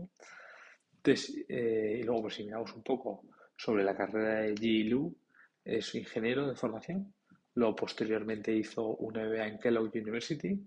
Entonces, 0.97 1.45
eh, 1.50 1.99
y 2.00 2.03
luego, 2.03 2.23
pues 2.23 2.37
si 2.37 2.45
miramos 2.45 2.73
un 2.75 2.83
poco 2.83 3.25
sobre 3.55 3.85
la 3.85 3.95
carrera 3.95 4.41
de 4.41 4.55
Ji 4.57 4.85
Lu, 4.85 5.14
es 5.62 5.95
ingeniero 5.95 6.49
de 6.49 6.57
formación, 6.57 7.12
luego 7.57 7.76
posteriormente 7.76 8.57
hizo 8.57 8.97
un 8.97 9.19
MBA 9.19 9.49
en 9.49 9.59
Kellogg 9.59 9.95
University. 9.95 10.59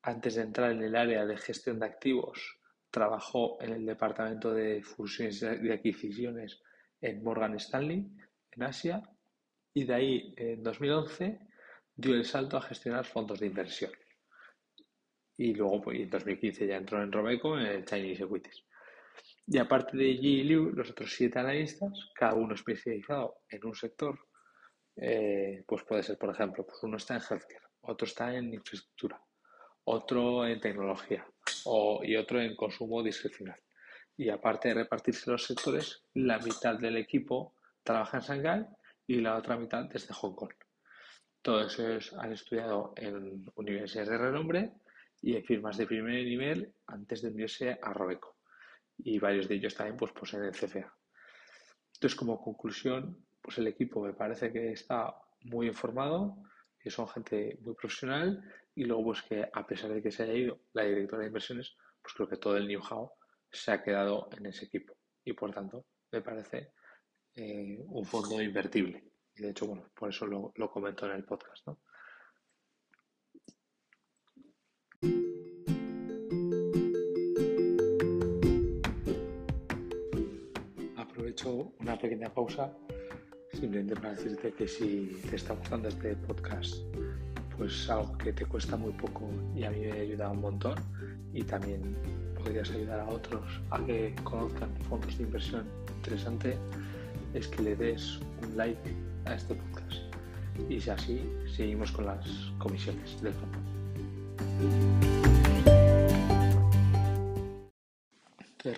Antes 0.00 0.36
de 0.36 0.42
entrar 0.42 0.72
en 0.72 0.84
el 0.84 0.96
área 0.96 1.26
de 1.26 1.36
gestión 1.36 1.78
de 1.80 1.84
activos, 1.84 2.57
trabajó 2.90 3.60
en 3.62 3.72
el 3.72 3.86
departamento 3.86 4.52
de 4.52 4.82
fusiones 4.82 5.42
y 5.42 5.70
adquisiciones 5.70 6.62
en 7.00 7.22
Morgan 7.22 7.54
Stanley, 7.54 8.06
en 8.50 8.62
Asia, 8.62 9.02
y 9.74 9.84
de 9.84 9.94
ahí, 9.94 10.34
en 10.36 10.62
2011, 10.62 11.38
dio 11.94 12.14
el 12.14 12.24
salto 12.24 12.56
a 12.56 12.62
gestionar 12.62 13.04
fondos 13.04 13.38
de 13.40 13.46
inversión. 13.46 13.92
Y 15.36 15.54
luego, 15.54 15.82
pues, 15.82 16.00
en 16.00 16.10
2015 16.10 16.66
ya 16.66 16.76
entró 16.76 17.02
en 17.02 17.12
Robeco, 17.12 17.58
en 17.58 17.66
el 17.66 17.84
Chinese 17.84 18.24
Equities. 18.24 18.64
Y 19.46 19.58
aparte 19.58 19.96
de 19.96 20.16
Yi 20.16 20.44
Liu, 20.44 20.70
los 20.72 20.90
otros 20.90 21.12
siete 21.12 21.38
analistas, 21.38 22.10
cada 22.14 22.34
uno 22.34 22.54
especializado 22.54 23.42
en 23.48 23.64
un 23.64 23.74
sector, 23.74 24.18
eh, 24.96 25.64
pues 25.66 25.84
puede 25.84 26.02
ser, 26.02 26.18
por 26.18 26.30
ejemplo, 26.30 26.66
pues 26.66 26.78
uno 26.82 26.96
está 26.96 27.14
en 27.14 27.20
healthcare, 27.20 27.62
otro 27.82 28.06
está 28.06 28.34
en 28.34 28.52
infraestructura, 28.52 29.22
otro 29.84 30.46
en 30.46 30.60
tecnología 30.60 31.24
y 32.02 32.16
otro 32.16 32.40
en 32.40 32.56
consumo 32.56 33.02
discrecional. 33.02 33.58
Y 34.16 34.30
aparte 34.30 34.68
de 34.68 34.74
repartirse 34.74 35.30
los 35.30 35.44
sectores, 35.44 36.02
la 36.14 36.38
mitad 36.38 36.78
del 36.78 36.96
equipo 36.96 37.54
trabaja 37.82 38.18
en 38.18 38.22
Shanghái 38.22 38.66
y 39.06 39.20
la 39.20 39.36
otra 39.36 39.56
mitad 39.56 39.84
desde 39.84 40.14
Hong 40.14 40.34
Kong. 40.34 40.52
Todos 41.42 41.78
ellos 41.78 42.12
han 42.18 42.32
estudiado 42.32 42.92
en 42.96 43.44
universidades 43.54 44.10
de 44.10 44.18
renombre 44.18 44.72
y 45.22 45.36
en 45.36 45.44
firmas 45.44 45.76
de 45.76 45.86
primer 45.86 46.24
nivel 46.24 46.74
antes 46.86 47.22
de 47.22 47.28
unirse 47.28 47.78
a 47.80 47.92
Robeco. 47.92 48.36
Y 48.98 49.18
varios 49.18 49.48
de 49.48 49.54
ellos 49.54 49.74
también 49.74 49.96
pues, 49.96 50.12
poseen 50.12 50.44
el 50.44 50.52
CFA. 50.52 50.92
Entonces, 51.94 52.16
como 52.16 52.40
conclusión, 52.40 53.24
pues 53.40 53.58
el 53.58 53.66
equipo 53.68 54.02
me 54.02 54.12
parece 54.12 54.52
que 54.52 54.72
está 54.72 55.14
muy 55.42 55.68
informado, 55.68 56.36
que 56.78 56.90
son 56.90 57.08
gente 57.08 57.58
muy 57.62 57.74
profesional 57.74 58.42
y 58.78 58.84
luego 58.84 59.06
pues 59.06 59.22
que 59.22 59.44
a 59.52 59.66
pesar 59.66 59.92
de 59.92 60.00
que 60.00 60.12
se 60.12 60.22
haya 60.22 60.34
ido 60.34 60.60
la 60.72 60.84
directora 60.84 61.22
de 61.22 61.26
inversiones, 61.26 61.76
pues 62.00 62.14
creo 62.14 62.28
que 62.28 62.36
todo 62.36 62.56
el 62.56 62.68
know-how 62.68 63.10
se 63.50 63.72
ha 63.72 63.82
quedado 63.82 64.28
en 64.38 64.46
ese 64.46 64.66
equipo 64.66 64.96
y 65.24 65.32
por 65.32 65.52
tanto 65.52 65.86
me 66.12 66.22
parece 66.22 66.74
eh, 67.34 67.82
un 67.88 68.04
fondo 68.04 68.40
invertible. 68.40 69.02
Y 69.34 69.42
de 69.42 69.50
hecho, 69.50 69.66
bueno, 69.66 69.90
por 69.96 70.10
eso 70.10 70.26
lo, 70.28 70.52
comento 70.70 71.06
en 71.06 71.12
el 71.12 71.24
podcast, 71.24 71.66
¿no? 71.66 71.80
una 81.78 81.96
pequeña 81.96 82.34
pausa 82.34 82.76
simplemente 83.52 83.94
para 83.94 84.10
decirte 84.10 84.52
que 84.52 84.66
si 84.66 85.20
te 85.30 85.36
está 85.36 85.54
gustando 85.54 85.88
este 85.88 86.16
podcast, 86.16 86.74
pues 87.58 87.90
algo 87.90 88.16
que 88.16 88.32
te 88.32 88.46
cuesta 88.46 88.76
muy 88.76 88.92
poco 88.92 89.28
y 89.54 89.64
a 89.64 89.70
mí 89.70 89.80
me 89.80 90.00
ayuda 90.00 90.30
un 90.30 90.40
montón 90.40 90.74
y 91.34 91.42
también 91.42 91.96
podrías 92.36 92.70
ayudar 92.70 93.00
a 93.00 93.08
otros 93.08 93.60
a 93.70 93.84
que 93.84 94.14
conozcan 94.24 94.74
fondos 94.88 95.18
de 95.18 95.24
inversión 95.24 95.66
interesante, 95.96 96.56
es 97.34 97.48
que 97.48 97.62
le 97.62 97.76
des 97.76 98.20
un 98.42 98.56
like 98.56 98.94
a 99.26 99.34
este 99.34 99.54
podcast. 99.54 99.98
Y 100.68 100.80
si 100.80 100.90
así, 100.90 101.22
seguimos 101.54 101.92
con 101.92 102.06
las 102.06 102.26
comisiones 102.58 103.20
del 103.20 103.34
fondo. 103.34 103.58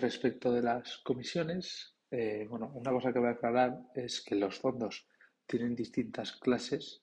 respecto 0.01 0.51
de 0.51 0.61
las 0.61 0.97
comisiones, 0.97 1.95
eh, 2.09 2.45
bueno, 2.49 2.71
una 2.73 2.91
cosa 2.91 3.13
que 3.13 3.19
voy 3.19 3.29
a 3.29 3.31
aclarar 3.31 3.79
es 3.95 4.21
que 4.21 4.35
los 4.35 4.59
fondos 4.59 5.07
tienen 5.45 5.75
distintas 5.75 6.33
clases, 6.33 7.00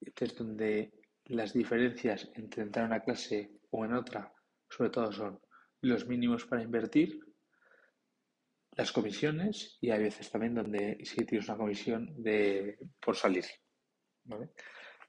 es 0.00 0.36
donde 0.36 0.92
las 1.26 1.52
diferencias 1.52 2.30
entre 2.34 2.62
entrar 2.62 2.86
en 2.86 2.92
una 2.92 3.00
clase 3.00 3.50
o 3.70 3.84
en 3.84 3.94
otra, 3.94 4.32
sobre 4.68 4.90
todo 4.90 5.12
son 5.12 5.40
los 5.82 6.06
mínimos 6.06 6.44
para 6.46 6.62
invertir, 6.62 7.20
las 8.76 8.92
comisiones 8.92 9.78
y 9.80 9.90
hay 9.90 10.02
veces 10.02 10.30
también 10.30 10.54
donde 10.54 10.98
sí 11.04 11.24
tienes 11.24 11.48
una 11.48 11.58
comisión 11.58 12.22
de, 12.22 12.78
por 13.00 13.16
salir. 13.16 13.44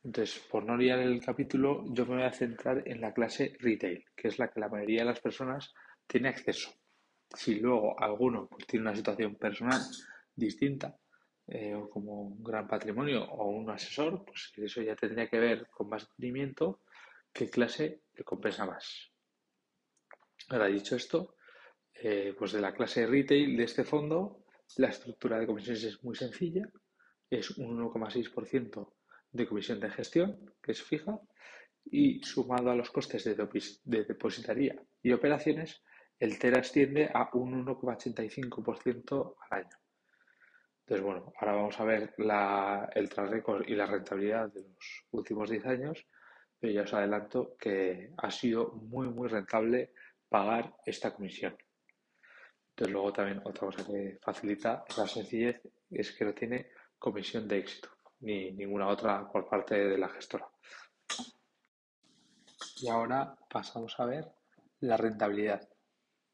Entonces, 0.03 0.39
por 0.49 0.65
no 0.65 0.75
liar 0.75 0.99
el 0.99 1.23
capítulo, 1.23 1.83
yo 1.93 2.05
me 2.05 2.15
voy 2.15 2.23
a 2.23 2.33
centrar 2.33 2.87
en 2.87 3.01
la 3.01 3.13
clase 3.13 3.55
retail, 3.59 4.03
que 4.15 4.29
es 4.29 4.39
la 4.39 4.49
que 4.49 4.59
la 4.59 4.69
mayoría 4.69 5.01
de 5.01 5.09
las 5.09 5.19
personas 5.19 5.71
tiene 6.07 6.29
acceso. 6.29 6.71
Si 7.33 7.59
luego 7.59 7.99
alguno 8.01 8.47
pues, 8.49 8.65
tiene 8.65 8.87
una 8.87 8.95
situación 8.95 9.35
personal 9.35 9.81
distinta, 10.35 10.97
eh, 11.53 11.75
o 11.75 11.89
como 11.89 12.21
un 12.21 12.41
gran 12.41 12.65
patrimonio 12.65 13.25
o 13.25 13.49
un 13.49 13.69
asesor, 13.69 14.23
pues 14.23 14.53
eso 14.55 14.81
ya 14.81 14.95
tendría 14.95 15.27
que 15.27 15.37
ver 15.37 15.67
con 15.69 15.89
más 15.89 16.07
detenimiento 16.07 16.79
qué 17.33 17.49
clase 17.49 18.03
le 18.13 18.23
compensa 18.23 18.65
más. 18.65 19.11
Ahora, 20.47 20.67
dicho 20.67 20.95
esto, 20.95 21.35
eh, 21.93 22.33
pues 22.39 22.53
de 22.53 22.61
la 22.61 22.73
clase 22.73 23.05
retail 23.05 23.57
de 23.57 23.63
este 23.65 23.83
fondo, 23.83 24.45
la 24.77 24.87
estructura 24.87 25.39
de 25.39 25.45
comisiones 25.45 25.83
es 25.83 26.01
muy 26.01 26.15
sencilla, 26.15 26.63
es 27.29 27.51
un 27.57 27.77
1,6% 27.77 28.93
de 29.33 29.47
comisión 29.47 29.81
de 29.81 29.89
gestión, 29.89 30.53
que 30.63 30.71
es 30.71 30.81
fija, 30.81 31.19
y 31.83 32.23
sumado 32.23 32.71
a 32.71 32.75
los 32.75 32.91
costes 32.91 33.25
de, 33.25 33.35
de 33.35 34.03
depositaría 34.05 34.81
y 35.03 35.11
operaciones, 35.11 35.83
el 36.17 36.39
TER 36.39 36.59
asciende 36.59 37.09
a 37.13 37.29
un 37.33 37.65
1,85% 37.65 39.35
al 39.49 39.59
año. 39.59 39.80
Entonces, 40.81 41.05
bueno, 41.05 41.31
ahora 41.39 41.53
vamos 41.53 41.79
a 41.79 41.85
ver 41.85 42.13
el 42.95 43.09
track 43.09 43.67
y 43.67 43.75
la 43.75 43.85
rentabilidad 43.85 44.51
de 44.51 44.61
los 44.61 45.05
últimos 45.11 45.49
10 45.49 45.65
años, 45.67 46.05
pero 46.59 46.73
ya 46.73 46.81
os 46.81 46.93
adelanto 46.93 47.55
que 47.57 48.11
ha 48.17 48.31
sido 48.31 48.73
muy, 48.73 49.07
muy 49.07 49.29
rentable 49.29 49.93
pagar 50.27 50.75
esta 50.85 51.13
comisión. 51.13 51.55
Entonces, 52.69 52.93
luego 52.93 53.13
también 53.13 53.41
otra 53.43 53.67
cosa 53.67 53.85
que 53.85 54.17
facilita 54.21 54.83
esa 54.87 55.07
sencillez 55.07 55.61
es 55.89 56.11
que 56.11 56.25
no 56.25 56.33
tiene 56.33 56.71
comisión 56.97 57.47
de 57.47 57.59
éxito, 57.59 57.89
ni 58.19 58.51
ninguna 58.51 58.87
otra 58.87 59.29
por 59.31 59.47
parte 59.47 59.75
de 59.75 59.97
la 59.97 60.09
gestora. 60.09 60.49
Y 62.81 62.89
ahora 62.89 63.35
pasamos 63.49 63.99
a 63.99 64.05
ver 64.05 64.31
la 64.79 64.97
rentabilidad 64.97 65.69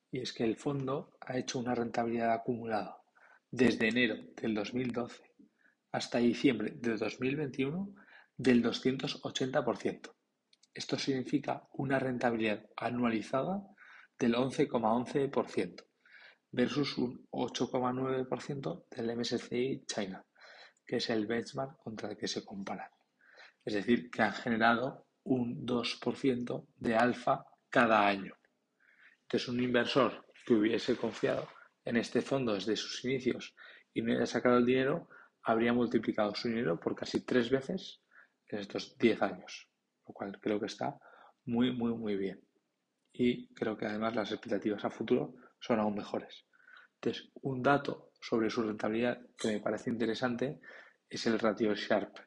y 0.10 0.21
es 0.21 0.31
que 0.31 0.45
el 0.45 0.55
fondo 0.55 1.12
ha 1.19 1.38
hecho 1.38 1.60
una 1.60 1.75
rentabilidad 1.75 2.31
acumulada 2.31 3.01
desde 3.51 3.88
enero 3.88 4.15
del 4.36 4.53
2012 4.53 5.23
hasta 5.91 6.19
diciembre 6.19 6.73
de 6.75 6.97
2021 6.97 7.93
del 8.36 8.63
280%. 8.63 10.13
Esto 10.73 10.99
significa 10.99 11.67
una 11.73 11.97
rentabilidad 11.97 12.65
anualizada 12.75 13.63
del 14.19 14.36
11,11% 14.36 15.86
versus 16.51 16.97
un 16.97 17.27
8,9% 17.31 18.86
del 18.91 19.17
MSCI 19.17 19.86
China, 19.86 20.23
que 20.86 20.97
es 20.97 21.10
el 21.10 21.25
benchmark 21.25 21.77
contra 21.77 22.12
el 22.12 22.17
que 22.17 22.27
se 22.27 22.45
comparan. 22.45 22.89
Es 23.63 23.73
decir, 23.73 24.10
que 24.12 24.21
han 24.21 24.33
generado 24.33 25.07
un 25.23 25.65
2% 25.65 26.67
de 26.75 26.95
alfa 26.95 27.45
cada 27.69 28.07
año. 28.07 28.33
Entonces, 29.23 29.49
un 29.49 29.62
inversor 29.62 30.25
que 30.45 30.53
hubiese 30.53 30.95
confiado 30.95 31.49
en 31.88 31.95
este 31.95 32.21
fondo 32.21 32.54
desde 32.54 32.76
sus 32.76 33.06
inicios 33.06 33.56
y 33.93 34.02
no 34.02 34.08
hubiera 34.08 34.26
sacado 34.26 34.58
el 34.58 34.65
dinero, 34.65 35.08
habría 35.43 35.71
multiplicado 35.71 36.36
su 36.36 36.50
dinero 36.50 36.78
por 36.80 36.95
casi 36.95 37.21
tres 37.21 37.50
veces 37.50 38.02
en 38.50 38.60
estos 38.60 38.97
10 38.97 39.21
años, 39.21 39.69
lo 40.06 40.13
cual 40.13 40.38
creo 40.41 40.60
que 40.60 40.65
está 40.65 41.00
muy, 41.45 41.71
muy, 41.71 41.93
muy 41.95 42.17
bien. 42.17 42.41
Y 43.13 43.47
creo 43.54 43.78
que 43.78 43.86
además 43.86 44.15
las 44.15 44.32
expectativas 44.32 44.84
a 44.84 44.89
futuro 44.89 45.36
son 45.60 45.80
aún 45.80 45.95
mejores. 45.95 46.45
Entonces, 46.95 47.32
un 47.41 47.63
dato 47.63 48.12
sobre 48.19 48.50
su 48.50 48.63
rentabilidad 48.63 49.21
que 49.38 49.47
me 49.47 49.60
parece 49.62 49.89
interesante 49.89 50.60
es 51.10 51.26
el 51.26 51.39
ratio 51.39 51.73
Sharp. 51.73 52.17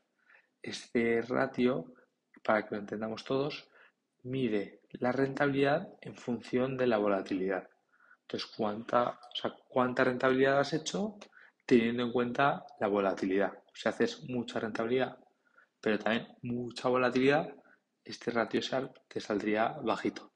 Este 0.63 1.21
ratio, 1.23 1.93
para 2.43 2.67
que 2.67 2.75
lo 2.75 2.81
entendamos 2.81 3.25
todos, 3.25 3.71
mide 4.23 4.81
la 4.93 5.13
rentabilidad 5.13 5.89
en 6.01 6.17
función 6.17 6.77
de 6.77 6.87
la 6.87 6.99
volatilidad. 6.99 7.70
Entonces, 8.31 8.53
¿cuánta, 8.57 9.19
cuánta 9.67 10.05
rentabilidad 10.05 10.61
has 10.61 10.73
hecho 10.73 11.19
teniendo 11.67 12.05
en 12.05 12.13
cuenta 12.13 12.65
la 12.79 12.87
volatilidad? 12.87 13.53
Si 13.75 13.89
haces 13.89 14.23
mucha 14.29 14.61
rentabilidad, 14.61 15.19
pero 15.81 15.99
también 15.99 16.29
mucha 16.43 16.89
volatilidad, 16.89 17.53
este 18.05 18.31
ratio 18.31 18.61
Sharp 18.61 18.99
te 19.09 19.19
saldría 19.19 19.71
bajito. 19.83 20.35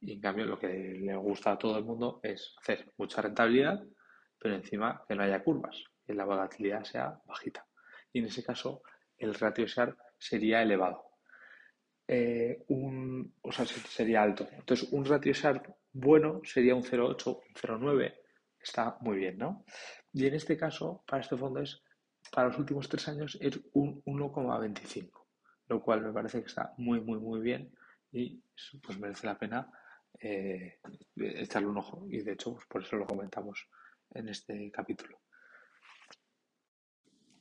Y 0.00 0.14
en 0.14 0.22
cambio, 0.22 0.46
lo 0.46 0.58
que 0.58 0.68
le 0.68 1.14
gusta 1.16 1.52
a 1.52 1.58
todo 1.58 1.76
el 1.76 1.84
mundo 1.84 2.20
es 2.22 2.54
hacer 2.62 2.90
mucha 2.96 3.20
rentabilidad, 3.20 3.84
pero 4.38 4.54
encima 4.54 5.04
que 5.06 5.14
no 5.14 5.24
haya 5.24 5.44
curvas, 5.44 5.84
que 6.06 6.14
la 6.14 6.24
volatilidad 6.24 6.82
sea 6.84 7.20
bajita. 7.26 7.66
Y 8.10 8.20
en 8.20 8.24
ese 8.24 8.42
caso, 8.42 8.80
el 9.18 9.34
ratio 9.34 9.66
Sharp 9.66 9.98
sería 10.16 10.62
elevado. 10.62 11.04
Eh, 12.06 12.64
un, 12.68 13.34
o 13.42 13.52
sea, 13.52 13.64
sería 13.66 14.22
alto. 14.22 14.48
Entonces, 14.52 14.88
un 14.92 15.04
ratio 15.04 15.32
Sharp 15.32 15.66
bueno 15.92 16.40
sería 16.44 16.74
un 16.74 16.82
0,8, 16.82 17.36
un 17.36 17.54
0,9, 17.54 18.14
está 18.60 18.96
muy 19.00 19.16
bien, 19.16 19.38
¿no? 19.38 19.64
Y 20.12 20.26
en 20.26 20.34
este 20.34 20.56
caso, 20.56 21.02
para 21.06 21.22
este 21.22 21.36
fondo 21.36 21.60
es, 21.60 21.82
para 22.30 22.48
los 22.48 22.58
últimos 22.58 22.88
tres 22.88 23.08
años, 23.08 23.38
es 23.40 23.58
un 23.72 24.02
1,25, 24.04 25.10
lo 25.68 25.82
cual 25.82 26.02
me 26.02 26.12
parece 26.12 26.40
que 26.40 26.46
está 26.46 26.74
muy, 26.76 27.00
muy, 27.00 27.18
muy 27.18 27.40
bien 27.40 27.72
y 28.12 28.42
pues 28.82 28.98
merece 28.98 29.26
la 29.26 29.38
pena 29.38 29.70
eh, 30.20 30.78
echarle 31.16 31.68
un 31.68 31.78
ojo. 31.78 32.06
Y 32.08 32.22
de 32.22 32.32
hecho, 32.32 32.54
pues 32.54 32.66
por 32.66 32.82
eso 32.82 32.96
lo 32.96 33.06
comentamos 33.06 33.68
en 34.10 34.28
este 34.28 34.70
capítulo. 34.70 35.20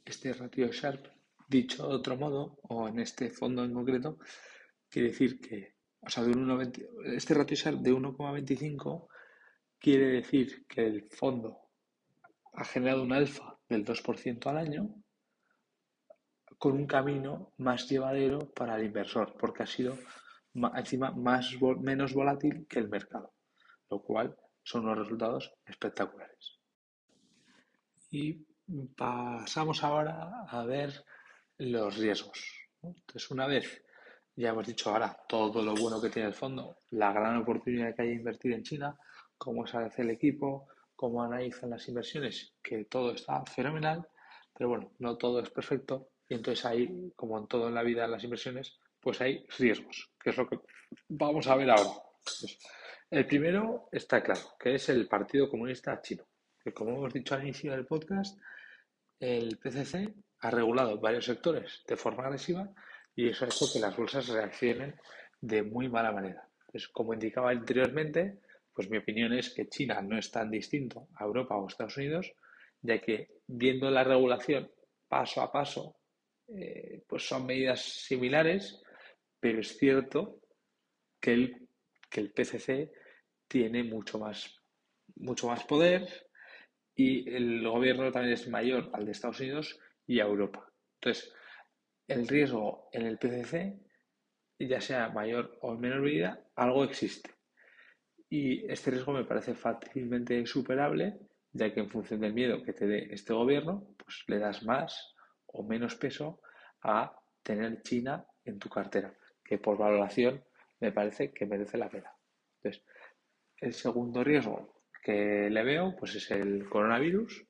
Este 0.05 0.33
ratio 0.33 0.71
Sharp, 0.71 1.07
dicho 1.47 1.87
de 1.87 1.95
otro 1.95 2.17
modo, 2.17 2.57
o 2.63 2.87
en 2.87 2.99
este 2.99 3.29
fondo 3.29 3.63
en 3.63 3.73
concreto, 3.73 4.17
quiere 4.89 5.09
decir 5.09 5.39
que, 5.39 5.75
o 6.01 6.09
sea, 6.09 6.23
de 6.23 7.15
este 7.15 7.33
ratio 7.33 7.71
de 7.77 7.93
1,25 7.93 9.07
quiere 9.79 10.07
decir 10.07 10.65
que 10.67 10.85
el 10.85 11.09
fondo 11.09 11.59
ha 12.53 12.63
generado 12.63 13.03
un 13.03 13.13
alfa 13.13 13.57
del 13.67 13.83
2% 13.83 14.47
al 14.47 14.57
año 14.57 14.89
con 16.57 16.73
un 16.73 16.87
camino 16.87 17.51
más 17.57 17.89
llevadero 17.89 18.39
para 18.53 18.75
el 18.77 18.85
inversor, 18.85 19.35
porque 19.37 19.63
ha 19.63 19.67
sido 19.67 19.97
encima 20.53 21.11
más 21.11 21.51
menos 21.81 22.13
volátil 22.13 22.67
que 22.69 22.79
el 22.79 22.87
mercado, 22.87 23.33
lo 23.89 24.01
cual 24.01 24.37
son 24.63 24.85
unos 24.85 24.99
resultados 24.99 25.53
espectaculares. 25.65 26.59
Y 28.11 28.45
pasamos 28.95 29.83
ahora 29.83 30.45
a 30.47 30.63
ver 30.65 31.03
los 31.57 31.97
riesgos. 31.97 32.67
Entonces, 32.81 33.31
una 33.31 33.47
vez 33.47 33.83
ya 34.35 34.49
hemos 34.49 34.65
dicho 34.65 34.89
ahora 34.89 35.15
todo 35.27 35.61
lo 35.61 35.75
bueno 35.75 36.01
que 36.01 36.09
tiene 36.09 36.27
el 36.27 36.33
fondo, 36.33 36.77
la 36.91 37.13
gran 37.13 37.37
oportunidad 37.37 37.95
que 37.95 38.01
hay 38.01 38.07
de 38.09 38.15
invertir 38.15 38.53
en 38.53 38.63
China, 38.63 38.97
cómo 39.37 39.65
se 39.67 39.77
hace 39.77 40.01
el 40.01 40.09
equipo, 40.09 40.67
cómo 40.95 41.23
analizan 41.23 41.69
las 41.69 41.87
inversiones, 41.87 42.53
que 42.61 42.85
todo 42.85 43.11
está 43.13 43.43
fenomenal, 43.45 44.07
pero 44.53 44.69
bueno, 44.69 44.91
no 44.99 45.17
todo 45.17 45.39
es 45.39 45.49
perfecto 45.49 46.09
y 46.29 46.35
entonces 46.35 46.65
hay, 46.65 47.11
como 47.15 47.37
en 47.37 47.47
todo 47.47 47.67
en 47.67 47.75
la 47.75 47.83
vida, 47.83 48.05
en 48.05 48.11
las 48.11 48.23
inversiones, 48.23 48.79
pues 48.99 49.21
hay 49.21 49.45
riesgos, 49.57 50.11
que 50.19 50.29
es 50.29 50.37
lo 50.37 50.47
que 50.47 50.59
vamos 51.09 51.47
a 51.47 51.55
ver 51.55 51.69
ahora. 51.69 51.91
el 53.11 53.27
primero 53.27 53.89
está 53.91 54.23
claro, 54.23 54.41
que 54.59 54.75
es 54.75 54.89
el 54.89 55.07
Partido 55.07 55.49
Comunista 55.49 56.01
Chino, 56.01 56.23
que 56.63 56.73
como 56.73 56.91
hemos 56.91 57.13
dicho 57.13 57.35
al 57.35 57.43
inicio 57.43 57.71
del 57.71 57.85
podcast, 57.85 58.39
el 59.19 59.57
PCC 59.57 60.13
ha 60.43 60.49
regulado 60.49 60.99
varios 60.99 61.25
sectores 61.25 61.83
de 61.87 61.95
forma 61.95 62.25
agresiva 62.25 62.69
y 63.15 63.29
eso 63.29 63.45
ha 63.45 63.47
hecho 63.47 63.65
que 63.71 63.79
las 63.79 63.95
bolsas 63.95 64.27
reaccionen 64.27 64.93
de 65.39 65.63
muy 65.63 65.87
mala 65.87 66.11
manera. 66.11 66.47
Pues 66.69 66.89
como 66.89 67.13
indicaba 67.13 67.51
anteriormente, 67.51 68.39
pues 68.73 68.89
mi 68.89 68.97
opinión 68.97 69.31
es 69.33 69.53
que 69.53 69.69
China 69.69 70.01
no 70.01 70.17
es 70.17 70.29
tan 70.31 70.51
distinto 70.51 71.07
a 71.15 71.23
Europa 71.23 71.55
o 71.55 71.67
Estados 71.67 71.95
Unidos, 71.95 72.33
ya 72.81 72.99
que 72.99 73.29
viendo 73.47 73.89
la 73.89 74.03
regulación 74.03 74.69
paso 75.07 75.41
a 75.41 75.49
paso, 75.49 75.95
eh, 76.49 77.03
pues 77.07 77.25
son 77.25 77.45
medidas 77.45 77.81
similares, 77.81 78.81
pero 79.39 79.61
es 79.61 79.77
cierto 79.77 80.41
que 81.21 81.33
el, 81.33 81.69
que 82.09 82.19
el 82.19 82.33
PCC 82.33 82.91
tiene 83.47 83.83
mucho 83.83 84.19
más, 84.19 84.61
mucho 85.15 85.47
más 85.47 85.63
poder 85.63 86.05
y 86.95 87.33
el 87.33 87.65
gobierno 87.65 88.11
también 88.11 88.33
es 88.33 88.49
mayor 88.49 88.89
al 88.91 89.05
de 89.05 89.11
Estados 89.13 89.39
Unidos 89.39 89.79
y 90.05 90.19
a 90.19 90.25
Europa. 90.25 90.69
Entonces, 90.95 91.33
el 92.07 92.27
riesgo 92.27 92.89
en 92.91 93.05
el 93.05 93.17
PCC, 93.17 93.79
ya 94.59 94.81
sea 94.81 95.09
mayor 95.09 95.57
o 95.61 95.75
menor 95.75 96.01
medida, 96.01 96.45
algo 96.55 96.83
existe. 96.83 97.31
Y 98.29 98.69
este 98.71 98.91
riesgo 98.91 99.13
me 99.13 99.25
parece 99.25 99.53
fácilmente 99.53 100.45
superable, 100.45 101.19
ya 101.51 101.73
que 101.73 101.81
en 101.81 101.89
función 101.89 102.19
del 102.21 102.33
miedo 102.33 102.63
que 102.63 102.73
te 102.73 102.87
dé 102.87 103.07
este 103.11 103.33
gobierno, 103.33 103.95
pues 103.97 104.23
le 104.27 104.39
das 104.39 104.63
más 104.63 105.15
o 105.47 105.63
menos 105.63 105.95
peso 105.95 106.41
a 106.81 107.15
tener 107.43 107.81
China 107.83 108.25
en 108.43 108.59
tu 108.59 108.69
cartera, 108.69 109.13
que 109.43 109.57
por 109.57 109.77
valoración 109.77 110.43
me 110.79 110.91
parece 110.91 111.31
que 111.31 111.45
merece 111.45 111.77
la 111.77 111.89
pena. 111.89 112.11
Entonces, 112.57 112.83
el 113.57 113.73
segundo 113.73 114.23
riesgo 114.23 114.81
que 115.03 115.49
le 115.49 115.63
veo 115.63 115.95
pues 115.97 116.15
es 116.15 116.31
el 116.31 116.67
coronavirus, 116.69 117.45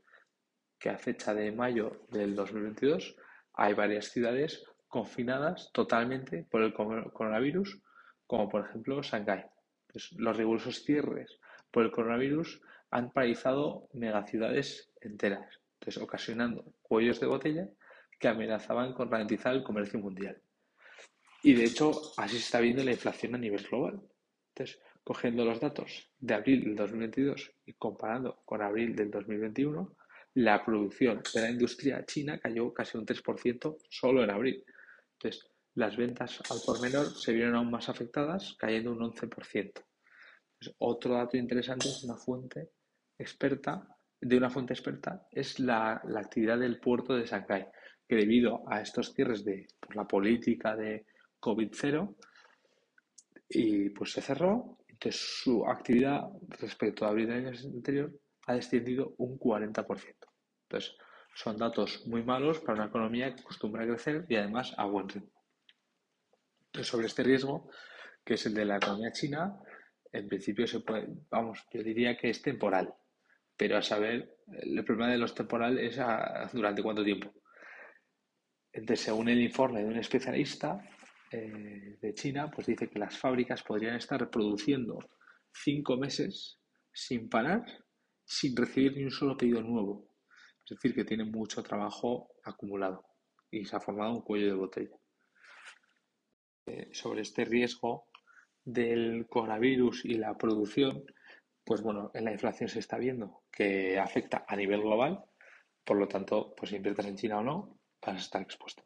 que 0.84 0.90
a 0.90 0.98
fecha 0.98 1.34
de 1.34 1.50
mayo 1.54 2.02
del 2.12 2.36
2022 2.36 3.16
hay 3.54 3.74
varias 3.74 4.10
ciudades 4.10 4.66
confinadas 4.90 5.72
totalmente 5.72 6.46
por 6.52 6.62
el 6.62 6.74
coronavirus, 6.74 7.80
como 8.28 8.50
por 8.50 8.66
ejemplo 8.66 9.02
Shanghái. 9.02 9.46
Pues 9.88 10.12
los 10.18 10.36
rigurosos 10.36 10.84
cierres 10.84 11.40
por 11.72 11.86
el 11.86 11.92
coronavirus 11.92 12.62
han 12.92 13.12
paralizado 13.12 13.88
megaciudades 13.94 14.92
enteras, 15.00 15.62
entonces, 15.80 16.04
ocasionando 16.04 16.66
cuellos 16.82 17.22
de 17.22 17.28
botella 17.28 17.70
que 18.20 18.28
amenazaban 18.28 18.92
con 18.92 19.10
ralentizar 19.10 19.56
el 19.56 19.64
comercio 19.64 20.00
mundial. 20.00 20.42
Y 21.44 21.54
de 21.54 21.64
hecho, 21.64 21.94
así 22.18 22.36
se 22.36 22.44
está 22.44 22.60
viendo 22.60 22.84
la 22.84 22.92
inflación 22.92 23.36
a 23.36 23.38
nivel 23.38 23.64
global. 23.64 24.02
Entonces, 24.50 24.82
cogiendo 25.02 25.46
los 25.46 25.62
datos 25.62 26.12
de 26.20 26.34
abril 26.34 26.66
del 26.66 26.76
2022 26.76 27.54
y 27.68 27.74
comparando 27.74 28.42
con 28.44 28.62
abril 28.62 28.98
del 28.98 29.10
2021, 29.10 29.96
la 30.36 30.64
producción 30.66 31.22
de 31.34 31.42
la 31.42 31.50
industria 31.50 32.04
china 32.06 32.40
cayó 32.40 32.74
casi 32.74 32.98
un 32.98 33.06
3% 33.06 33.78
solo 33.90 34.24
en 34.24 34.32
abril. 34.32 34.64
Entonces, 35.14 35.48
las 35.76 35.98
ventas 35.98 36.42
al 36.50 36.60
por 36.66 36.82
menor 36.82 37.08
se 37.18 37.34
vieron 37.34 37.56
aún 37.56 37.72
más 37.72 37.90
afectadas, 37.90 38.56
cayendo 38.58 38.92
un 38.92 39.00
11%. 39.00 39.72
otro 40.80 41.16
dato 41.16 41.36
interesante 41.38 41.88
es 41.88 42.04
una 42.04 42.16
fuente 42.16 42.70
experta, 43.18 43.88
de 44.20 44.38
una 44.38 44.50
fuente 44.50 44.74
experta, 44.74 45.28
es 45.32 45.60
la, 45.60 46.02
actividad 46.16 46.60
del 46.60 46.80
puerto 46.80 47.16
de 47.16 47.26
Shanghái, 47.26 47.68
que 48.08 48.16
debido 48.16 48.64
a 48.70 48.82
estos 48.82 49.14
cierres 49.14 49.44
de 49.44 49.68
la 49.94 50.06
política 50.06 50.76
de 50.76 51.06
COVID-0, 51.40 52.16
y 53.50 53.90
pues 53.90 54.12
se 54.14 54.22
cerró, 54.22 54.78
entonces 54.88 55.22
su 55.22 55.66
actividad 55.66 56.22
respecto 56.60 57.06
a 57.06 57.10
abril 57.10 57.28
del 57.28 57.48
año 57.48 57.58
anterior 57.76 58.12
ha 58.48 58.54
descendido 58.54 59.14
un 59.18 59.38
40%. 59.38 60.23
Entonces, 60.74 60.98
son 61.36 61.58
datos 61.58 62.08
muy 62.08 62.24
malos 62.24 62.60
para 62.60 62.80
una 62.80 62.88
economía 62.88 63.36
que 63.36 63.42
acostumbra 63.42 63.84
a 63.84 63.88
crecer 63.88 64.26
y 64.28 64.36
además 64.36 64.74
a 64.76 64.86
buen 64.86 65.08
ritmo. 65.08 65.32
Sobre 66.82 67.06
este 67.06 67.22
riesgo, 67.22 67.70
que 68.26 68.34
es 68.34 68.46
el 68.48 68.56
de 68.56 68.66
la 68.66 68.78
economía 68.78 69.12
china, 69.12 69.60
en 70.12 70.28
principio 70.28 70.66
se 70.66 70.80
puede, 70.80 71.08
vamos, 71.30 71.64
yo 71.72 71.84
diría 71.84 72.18
que 72.18 72.32
es 72.32 72.42
temporal, 72.42 72.92
pero 73.56 73.78
a 73.78 73.84
saber, 73.84 74.38
el 74.48 74.84
problema 74.84 75.12
de 75.12 75.20
los 75.20 75.36
temporales 75.36 75.96
es 75.96 76.54
durante 76.54 76.82
cuánto 76.82 77.04
tiempo. 77.04 77.32
Entonces, 78.72 79.06
según 79.06 79.30
el 79.30 79.42
informe 79.42 79.84
de 79.84 79.90
un 79.90 79.98
especialista 79.98 80.84
eh, 81.30 82.00
de 82.02 82.14
China, 82.16 82.50
pues 82.50 82.66
dice 82.66 82.90
que 82.90 82.98
las 82.98 83.16
fábricas 83.16 83.62
podrían 83.62 83.96
estar 83.96 84.28
produciendo 84.32 84.98
cinco 85.52 85.98
meses 85.98 86.60
sin 86.92 87.30
parar 87.30 87.64
sin 88.26 88.56
recibir 88.56 88.96
ni 88.96 89.04
un 89.04 89.12
solo 89.12 89.38
pedido 89.38 89.62
nuevo. 89.62 90.13
Es 90.66 90.70
decir, 90.70 90.96
que 90.96 91.04
tiene 91.04 91.26
mucho 91.26 91.62
trabajo 91.62 92.32
acumulado 92.44 93.06
y 93.52 93.66
se 93.66 93.76
ha 93.76 93.80
formado 93.80 94.14
un 94.14 94.22
cuello 94.22 94.48
de 94.48 94.54
botella. 94.54 94.98
Eh, 96.66 96.90
sobre 96.94 97.22
este 97.22 97.44
riesgo 97.44 98.08
del 98.64 99.28
coronavirus 99.28 100.06
y 100.06 100.14
la 100.16 100.38
producción, 100.38 101.04
pues 101.66 101.82
bueno, 101.82 102.10
en 102.14 102.24
la 102.26 102.32
inflación 102.32 102.70
se 102.70 102.80
está 102.80 102.98
viendo 102.98 103.44
que 103.52 104.00
afecta 104.00 104.46
a 104.48 104.56
nivel 104.56 104.82
global, 104.82 105.24
por 105.84 105.98
lo 105.98 106.08
tanto, 106.08 106.54
pues 106.56 106.70
si 106.70 106.78
inviertas 106.78 107.08
en 107.08 107.18
China 107.18 107.40
o 107.40 107.44
no, 107.44 107.80
vas 108.02 108.16
a 108.16 108.20
estar 108.20 108.42
expuesto. 108.42 108.84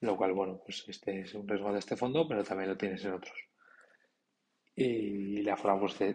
Lo 0.00 0.16
cual, 0.16 0.32
bueno, 0.32 0.62
pues 0.64 0.84
este 0.88 1.20
es 1.20 1.34
un 1.34 1.46
riesgo 1.46 1.72
de 1.72 1.80
este 1.80 1.96
fondo, 1.96 2.26
pero 2.26 2.42
también 2.44 2.70
lo 2.70 2.76
tienes 2.78 3.04
en 3.04 3.12
otros. 3.12 3.38
Y 4.74 5.42
la 5.42 5.56
forma 5.56 5.80
pues, 5.80 5.98
de, 5.98 6.14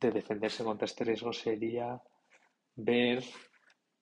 de 0.00 0.10
defenderse 0.10 0.64
contra 0.64 0.86
este 0.86 1.04
riesgo 1.04 1.32
sería 1.32 2.00
ver 2.78 3.24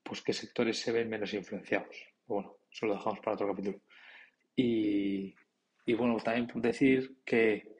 pues 0.03 0.23
qué 0.23 0.33
sectores 0.33 0.79
se 0.79 0.93
ven 0.93 1.09
menos 1.09 1.33
influenciados. 1.35 1.97
Bueno, 2.27 2.59
eso 2.71 2.87
lo 2.87 2.95
dejamos 2.95 3.19
para 3.21 3.35
otro 3.35 3.49
capítulo. 3.49 3.81
Y, 4.55 5.35
bueno, 5.97 6.17
también 6.19 6.49
decir 6.63 7.19
que 7.25 7.75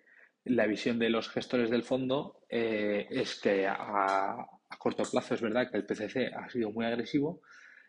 la 0.45 0.67
visión 0.67 0.99
de 0.99 1.11
los 1.11 1.29
gestores 1.29 1.71
del 1.71 1.83
fondo 1.85 2.41
eh, 2.49 3.07
es 3.11 3.41
que 3.41 3.67
a, 3.67 4.47
corto 4.79 5.05
plazo 5.11 5.35
es 5.35 5.41
verdad 5.41 5.71
que 5.71 5.77
el 5.77 5.87
PCC 5.87 6.33
ha 6.35 6.49
sido 6.49 6.71
muy 6.71 6.85
agresivo 6.85 7.41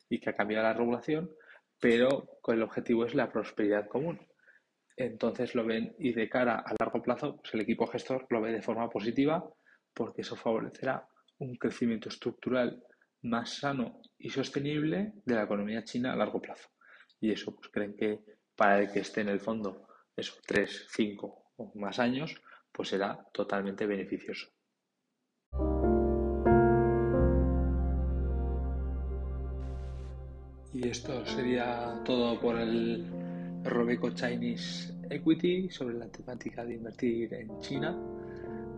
y 0.09 0.19
que 0.19 0.29
ha 0.29 0.35
cambiado 0.35 0.63
la 0.63 0.73
regulación, 0.73 1.29
pero 1.79 2.39
el 2.47 2.61
objetivo 2.61 3.05
es 3.05 3.13
la 3.13 3.31
prosperidad 3.31 3.87
común. 3.87 4.19
Entonces 4.95 5.53
lo 5.53 5.65
ven 5.65 5.95
y 5.99 6.13
de 6.13 6.29
cara 6.29 6.63
a 6.65 6.73
largo 6.79 7.01
plazo, 7.03 7.37
pues 7.37 7.53
el 7.53 7.61
equipo 7.61 7.87
gestor 7.87 8.25
lo 8.29 8.41
ve 8.41 8.51
de 8.51 8.61
forma 8.61 8.89
positiva 8.89 9.47
porque 9.93 10.21
eso 10.21 10.35
favorecerá 10.35 11.07
un 11.39 11.55
crecimiento 11.55 12.09
estructural 12.09 12.83
más 13.29 13.57
sano 13.59 14.01
y 14.17 14.29
sostenible 14.29 15.13
de 15.25 15.35
la 15.35 15.43
economía 15.43 15.83
china 15.83 16.13
a 16.13 16.15
largo 16.15 16.41
plazo. 16.41 16.69
Y 17.19 17.31
eso, 17.31 17.55
pues 17.55 17.69
creen 17.69 17.95
que 17.95 18.19
para 18.55 18.79
el 18.79 18.91
que 18.91 18.99
esté 18.99 19.21
en 19.21 19.29
el 19.29 19.39
fondo, 19.39 19.87
esos 20.15 20.41
3, 20.45 20.87
5 20.89 21.53
o 21.57 21.71
más 21.75 21.99
años, 21.99 22.35
pues 22.71 22.89
será 22.89 23.25
totalmente 23.33 23.85
beneficioso. 23.85 24.47
Y 30.73 30.89
esto 30.89 31.25
sería 31.25 32.01
todo 32.05 32.39
por 32.39 32.57
el 32.59 33.05
Robeco 33.63 34.11
Chinese 34.11 34.93
Equity 35.09 35.69
sobre 35.69 35.95
la 35.97 36.07
temática 36.07 36.63
de 36.63 36.75
invertir 36.75 37.33
en 37.33 37.59
China. 37.61 37.97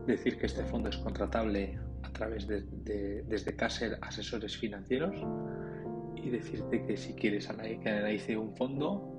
Decir 0.07 0.37
que 0.37 0.45
este 0.45 0.63
fondo 0.63 0.89
es 0.89 0.97
contratable 0.97 1.77
a 2.03 2.11
través 2.11 2.47
de, 2.47 2.61
desde 3.23 3.55
Caser 3.55 3.97
Asesores 4.01 4.57
Financieros 4.57 5.15
y 6.15 6.29
decirte 6.29 6.85
que 6.85 6.97
si 6.97 7.13
quieres 7.13 7.49
analice 7.49 8.37
un 8.37 8.55
fondo 8.55 9.15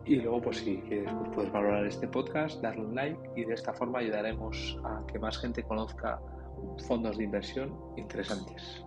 y 0.05 0.17
luego 0.17 0.41
pues 0.41 0.57
si 0.57 0.77
quieres 0.81 1.11
pues 1.13 1.29
puedes 1.33 1.51
valorar 1.51 1.85
este 1.85 2.07
podcast, 2.07 2.61
darle 2.61 2.85
un 2.85 2.95
like 2.95 3.17
y 3.35 3.45
de 3.45 3.53
esta 3.53 3.73
forma 3.73 3.99
ayudaremos 3.99 4.77
a 4.83 5.05
que 5.11 5.17
más 5.17 5.37
gente 5.37 5.63
conozca 5.63 6.19
fondos 6.87 7.17
de 7.17 7.23
inversión 7.23 7.73
interesantes. 7.97 8.83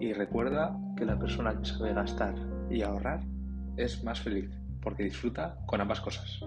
Y 0.00 0.12
recuerda 0.12 0.76
que 0.96 1.04
la 1.04 1.18
persona 1.18 1.58
que 1.58 1.64
sabe 1.64 1.92
gastar 1.92 2.34
y 2.70 2.82
ahorrar 2.82 3.20
es 3.78 4.02
más 4.04 4.20
feliz 4.20 4.50
porque 4.82 5.04
disfruta 5.04 5.58
con 5.66 5.80
ambas 5.80 6.00
cosas. 6.00 6.40